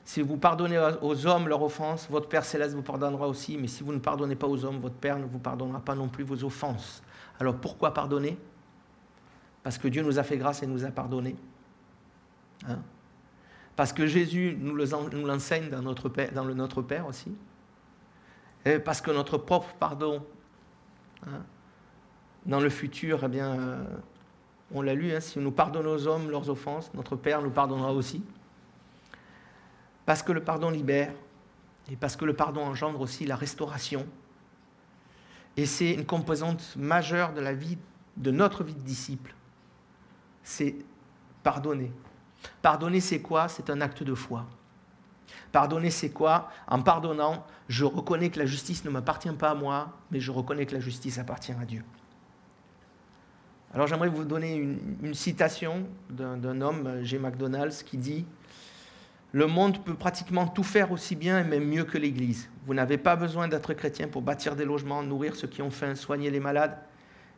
[0.03, 3.83] Si vous pardonnez aux hommes leurs offenses, votre Père céleste vous pardonnera aussi, mais si
[3.83, 6.43] vous ne pardonnez pas aux hommes, votre Père ne vous pardonnera pas non plus vos
[6.43, 7.03] offenses.
[7.39, 8.37] Alors pourquoi pardonner?
[9.63, 11.35] Parce que Dieu nous a fait grâce et nous a pardonné.
[12.67, 12.79] Hein?
[13.75, 17.31] Parce que Jésus nous le- nous l'enseigne dans, Notre Père aussi.
[18.65, 20.23] Et parce que notre propre pardon
[21.25, 21.41] hein,
[22.45, 23.83] dans le futur, eh bien, euh,
[24.71, 27.93] on l'a lu, hein, si nous pardonnons aux hommes leurs offenses, notre Père nous pardonnera
[27.93, 28.23] aussi.
[30.11, 31.13] Parce que le pardon libère,
[31.89, 34.05] et parce que le pardon engendre aussi la restauration.
[35.55, 37.77] Et c'est une composante majeure de la vie,
[38.17, 39.33] de notre vie de disciple.
[40.43, 40.75] C'est
[41.43, 41.93] pardonner.
[42.61, 43.47] Pardonner, c'est quoi?
[43.47, 44.47] C'est un acte de foi.
[45.53, 46.49] Pardonner, c'est quoi?
[46.67, 50.65] En pardonnant, je reconnais que la justice ne m'appartient pas à moi, mais je reconnais
[50.65, 51.85] que la justice appartient à Dieu.
[53.73, 57.17] Alors j'aimerais vous donner une, une citation d'un homme, J.
[57.17, 58.25] McDonald's, qui dit
[59.33, 62.49] Le monde peut pratiquement tout faire aussi bien et même mieux que l'Église.
[62.65, 65.95] Vous n'avez pas besoin d'être chrétien pour bâtir des logements, nourrir ceux qui ont faim,
[65.95, 66.77] soigner les malades.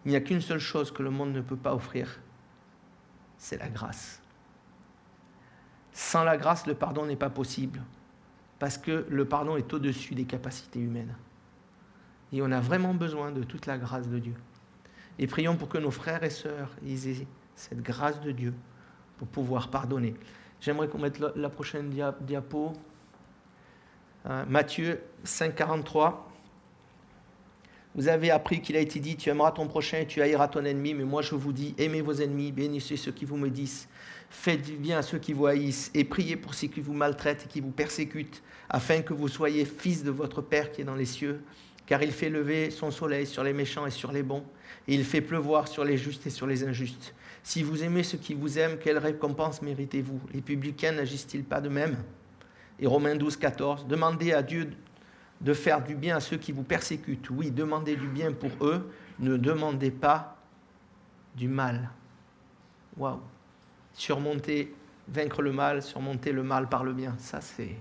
[0.06, 2.20] Il n'y a qu'une seule chose que le monde ne peut pas offrir,
[3.38, 4.22] c'est la grâce.
[5.94, 7.82] Sans la grâce, le pardon n'est pas possible,
[8.58, 11.16] parce que le pardon est au-dessus des capacités humaines.
[12.32, 14.34] Et on a vraiment besoin de toute la grâce de Dieu.
[15.20, 18.54] Et prions pour que nos frères et sœurs aient cette grâce de Dieu
[19.20, 20.16] pour pouvoir pardonner.
[20.64, 21.89] J'aimerais qu'on mette la, prochaine
[22.22, 22.72] diapo.
[24.26, 26.32] Euh, Matthieu 5, 43.
[27.95, 30.64] Vous avez appris qu'il a été dit, tu aimeras ton prochain et tu haïras ton
[30.64, 33.89] ennemi, mais moi je vous dis, aimez vos ennemis, bénissez ceux qui vous maudissent,
[34.30, 37.43] faites du bien à ceux qui vous haïssent, et priez pour ceux qui vous maltraitent
[37.43, 40.95] et qui vous persécutent, afin que vous soyez fils de votre Père qui est dans
[40.95, 41.41] les cieux,
[41.86, 44.45] car il fait lever son soleil sur les méchants et sur les bons,
[44.88, 47.14] et il fait pleuvoir sur les justes et sur les injustes.
[47.44, 50.20] Si vous aimez ceux qui vous aiment, quelle récompense méritez-vous?
[50.34, 51.98] Les publicains n'agissent-ils pas de même?
[52.80, 54.72] Et Romains 12, 14, demandez à Dieu
[55.41, 57.30] de faire du bien à ceux qui vous persécutent.
[57.30, 58.89] Oui, demandez du bien pour eux,
[59.20, 60.38] ne demandez pas
[61.36, 61.89] du mal.
[62.98, 63.20] Waouh
[63.94, 64.74] Surmonter,
[65.08, 67.76] vaincre le mal, surmonter le mal par le bien, ça c'est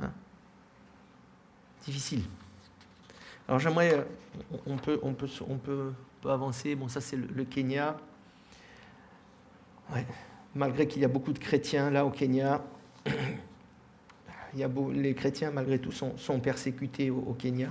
[0.00, 0.12] hein?
[1.84, 2.22] difficile.
[3.48, 4.04] Alors j'aimerais, euh,
[4.66, 5.92] on peut,
[6.24, 6.74] avancer.
[6.74, 7.96] Bon, ça c'est le, Kenya.
[10.54, 12.62] Malgré qu'il y a beaucoup de chrétiens là au Kenya,
[14.54, 17.70] il y a les chrétiens, malgré tout, sont, persécutés au, Kenya.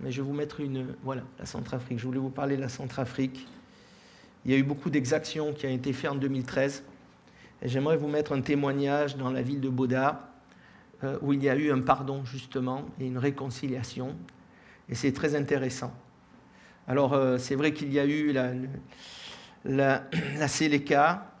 [0.00, 0.94] Mais je vais vous mettre une.
[1.02, 1.98] Voilà, la Centrafrique.
[1.98, 3.46] Je voulais vous parler de la Centrafrique.
[4.44, 6.84] Il y a eu beaucoup d'exactions qui ont été faites en 2013.
[7.62, 10.30] Et j'aimerais vous mettre un témoignage dans la ville de Boda,
[11.02, 14.14] euh, où il y a eu un pardon, justement, et une réconciliation.
[14.88, 15.92] Et c'est très intéressant.
[16.86, 18.52] Alors, euh, c'est vrai qu'il y a eu la,
[19.66, 20.04] la,
[20.38, 20.48] la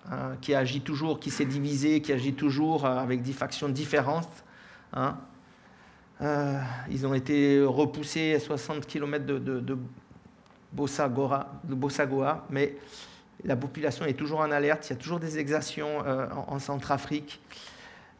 [0.08, 4.44] Hein, qui agit toujours, qui s'est divisé, qui agit toujours euh, avec des factions différentes.
[4.92, 5.18] Hein.
[6.22, 9.78] Euh, ils ont été repoussés à 60 km de, de,
[12.50, 12.76] mais
[13.44, 14.86] la population est toujours en alerte.
[14.88, 17.40] Il y a toujours des exactions euh, en, Centrafrique.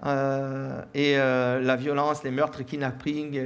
[0.02, 3.40] et la violence, les meurtres, les kidnappings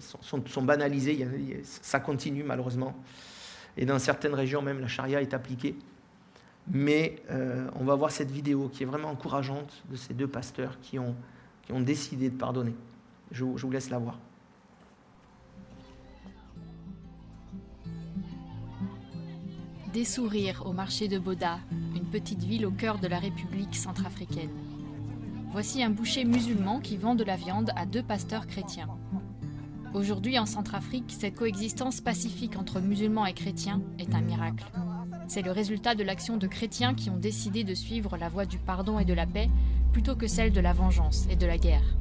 [0.00, 1.26] sont, banalisés.
[1.64, 2.94] ça continue malheureusement.
[3.78, 5.76] Et dans certaines régions, même la charia est appliquée.
[6.72, 10.78] Mais euh, on va voir cette vidéo qui est vraiment encourageante de ces deux pasteurs
[10.80, 11.14] qui ont,
[11.80, 12.74] décidé de pardonner.
[13.30, 14.18] Je vous laisse la voir.
[19.92, 21.58] Des sourires au marché de Boda,
[21.94, 24.50] une petite ville au cœur de la République centrafricaine.
[25.52, 28.88] Voici un boucher musulman qui vend de la viande à deux pasteurs chrétiens.
[29.94, 34.66] Aujourd'hui en Centrafrique, cette coexistence pacifique entre musulmans et chrétiens est un miracle.
[35.28, 38.58] C'est le résultat de l'action de chrétiens qui ont décidé de suivre la voie du
[38.58, 39.50] pardon et de la paix
[39.92, 41.96] plutôt que celle de la vengeance et de la guerre.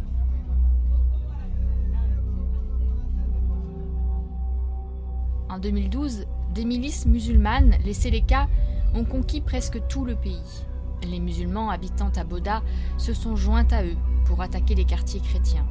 [5.50, 8.48] En 2012, des milices musulmanes, les Séléka,
[8.94, 10.66] ont conquis presque tout le pays.
[11.04, 12.62] Les musulmans habitant à Boda
[12.98, 15.66] se sont joints à eux pour attaquer les quartiers chrétiens.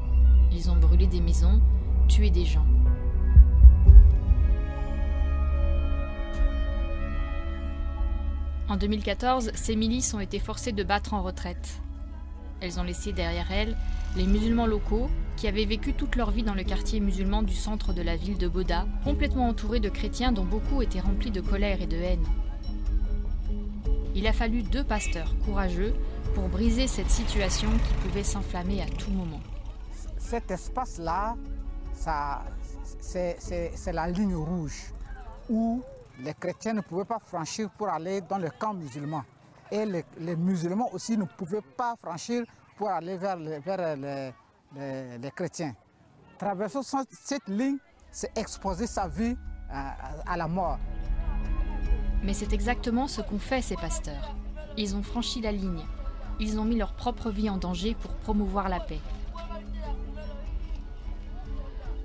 [0.52, 1.60] Ils ont brûlé des maisons,
[2.08, 2.66] tué des gens.
[8.68, 11.80] En 2014, ces milices ont été forcées de battre en retraite.
[12.60, 13.76] Elles ont laissé derrière elles
[14.16, 17.92] les musulmans locaux qui avaient vécu toute leur vie dans le quartier musulman du centre
[17.92, 21.82] de la ville de Boda, complètement entourés de chrétiens dont beaucoup étaient remplis de colère
[21.82, 22.24] et de haine.
[24.14, 25.94] Il a fallu deux pasteurs courageux
[26.34, 29.40] pour briser cette situation qui pouvait s'enflammer à tout moment.
[30.16, 31.36] Cet espace-là,
[33.00, 34.92] c'est la ligne rouge
[36.20, 39.24] les chrétiens ne pouvaient pas franchir pour aller dans le camp musulman.
[39.70, 42.44] Et les, musulmans aussi ne pouvaient pas franchir
[42.76, 45.74] pour aller vers, les, chrétiens.
[46.38, 46.78] Traverser
[47.10, 47.78] cette ligne,
[48.10, 49.36] c'est exposer sa vie
[49.70, 50.78] à, la mort.
[52.22, 54.34] Mais c'est exactement ce qu'ont fait ces pasteurs.
[54.76, 55.84] Ils ont franchi la ligne.
[56.40, 59.00] Ils ont mis leur propre vie en danger pour promouvoir la paix.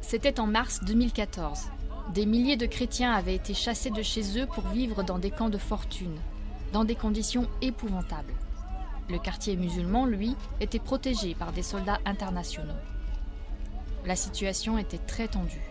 [0.02, 1.70] C'était en mars 2014.
[2.14, 5.50] Des milliers de chrétiens avaient été chassés de chez eux pour vivre dans des camps
[5.50, 6.18] de fortune,
[6.74, 8.34] dans des conditions épouvantables.
[9.10, 12.74] Le quartier musulman, lui, était protégé par des soldats internationaux.
[14.06, 15.70] La situation était très tendue.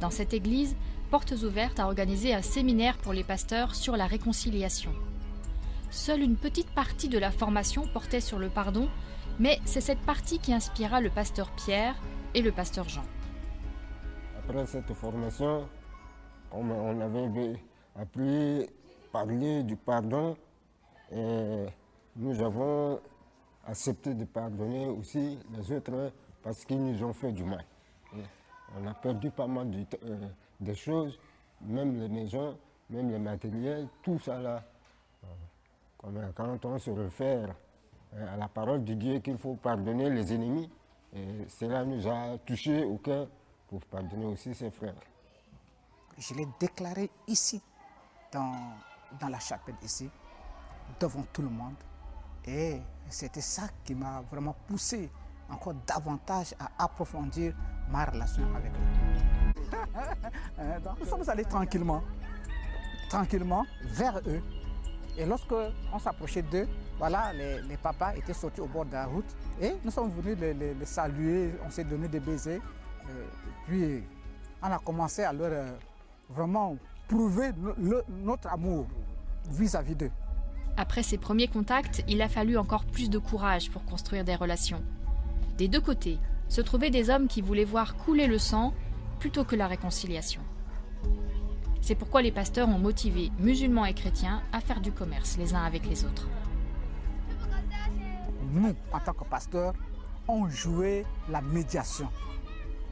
[0.00, 0.74] Dans cette église,
[1.10, 4.92] Portes Ouvertes a organisé un séminaire pour les pasteurs sur la réconciliation.
[5.90, 8.88] Seule une petite partie de la formation portait sur le pardon,
[9.38, 11.94] mais c'est cette partie qui inspira le pasteur Pierre
[12.32, 13.04] et le pasteur Jean.
[14.46, 15.66] Après cette formation,
[16.52, 17.58] on avait
[17.96, 18.68] Après
[19.10, 20.36] parler du pardon,
[21.10, 21.64] et
[22.16, 23.00] nous avons
[23.66, 27.64] accepté de pardonner aussi les autres parce qu'ils nous ont fait du mal.
[28.76, 30.28] On a perdu pas mal de, euh,
[30.60, 31.18] des choses,
[31.62, 32.58] même les maisons,
[32.90, 34.62] même les matériels, tout ça là.
[36.34, 37.54] Quand on se réfère
[38.14, 40.68] à la parole de Dieu qu'il faut pardonner les ennemis,
[41.48, 43.26] cela nous a touchés au cœur
[43.74, 44.94] pour pardonner aussi ses frères.
[46.16, 47.60] Je l'ai déclaré ici,
[48.30, 48.52] dans,
[49.20, 50.08] dans la chapelle ici,
[51.00, 51.74] devant tout le monde.
[52.46, 55.10] Et c'était ça qui m'a vraiment poussé
[55.50, 57.52] encore davantage à approfondir
[57.90, 58.72] ma relation avec
[60.58, 60.80] eux.
[60.80, 62.02] Donc, nous sommes allés tranquillement,
[63.08, 64.42] tranquillement vers eux.
[65.18, 65.54] Et lorsque
[65.92, 69.74] on s'approchait d'eux, voilà, les, les, papas étaient sortis au bord de la route et
[69.84, 72.60] nous sommes venus les, les, les saluer, on s'est donné des baisers.
[73.10, 73.24] Euh,
[73.66, 74.02] puis
[74.62, 75.70] on a commencé à leur euh,
[76.30, 76.76] vraiment
[77.08, 78.86] prouver le, notre amour
[79.50, 80.10] vis-à-vis d'eux.
[80.76, 84.82] Après ces premiers contacts, il a fallu encore plus de courage pour construire des relations.
[85.56, 88.72] Des deux côtés se trouvaient des hommes qui voulaient voir couler le sang
[89.20, 90.40] plutôt que la réconciliation.
[91.80, 95.62] C'est pourquoi les pasteurs ont motivé musulmans et chrétiens à faire du commerce les uns
[95.62, 96.26] avec les autres.
[98.52, 99.74] Nous, en tant que pasteurs,
[100.26, 102.08] on jouait la médiation.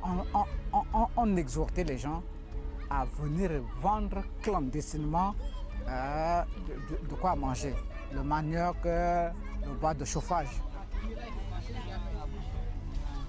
[0.05, 0.39] On,
[0.73, 2.23] on, on, on exhortait les gens
[2.91, 3.51] à venir
[3.81, 5.35] vendre clandestinement
[5.89, 6.43] euh,
[7.09, 7.75] de, quoi manger.
[8.13, 9.31] Le manioc, euh,
[9.67, 10.61] le bois de chauffage.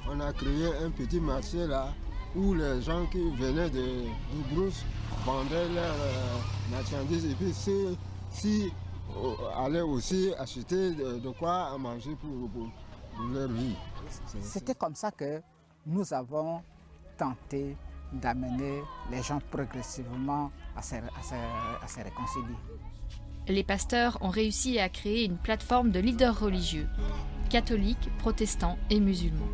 [0.09, 1.87] On a créé un petit marché là
[2.35, 4.83] où les gens qui venaient de, de Brousse
[5.25, 6.37] vendaient leurs euh,
[6.71, 8.73] marchandises et puis ci
[9.55, 12.69] allaient aussi acheter de, de quoi manger pour, pour,
[13.15, 13.75] pour leur vie.
[14.41, 15.41] C'était comme ça que
[15.85, 16.61] nous avons
[17.17, 17.75] tenté
[18.13, 18.81] d'amener
[19.11, 21.33] les gens progressivement à se, à, se,
[21.83, 22.55] à se, réconcilier.
[23.47, 26.87] Les pasteurs ont réussi à créer une plateforme de leaders religieux,
[27.49, 29.49] catholiques, protestants et musulmans.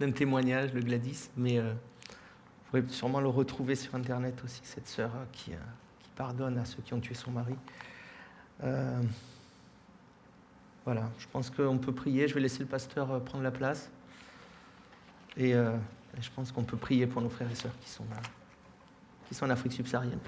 [0.00, 4.88] d'un témoignage de Gladys, mais euh, vous pourrez sûrement le retrouver sur Internet aussi, cette
[4.88, 5.56] sœur hein, qui, euh,
[6.00, 7.54] qui, pardonne à ceux qui ont tué son mari.
[8.62, 9.00] Euh,
[10.84, 12.26] voilà, je pense qu'on peut prier.
[12.28, 13.90] Je vais laisser le pasteur prendre la place.
[15.36, 18.04] Et, je pense qu'on peut prier pour nos frères et sœurs qui sont
[19.44, 20.18] en Afrique subsaharienne.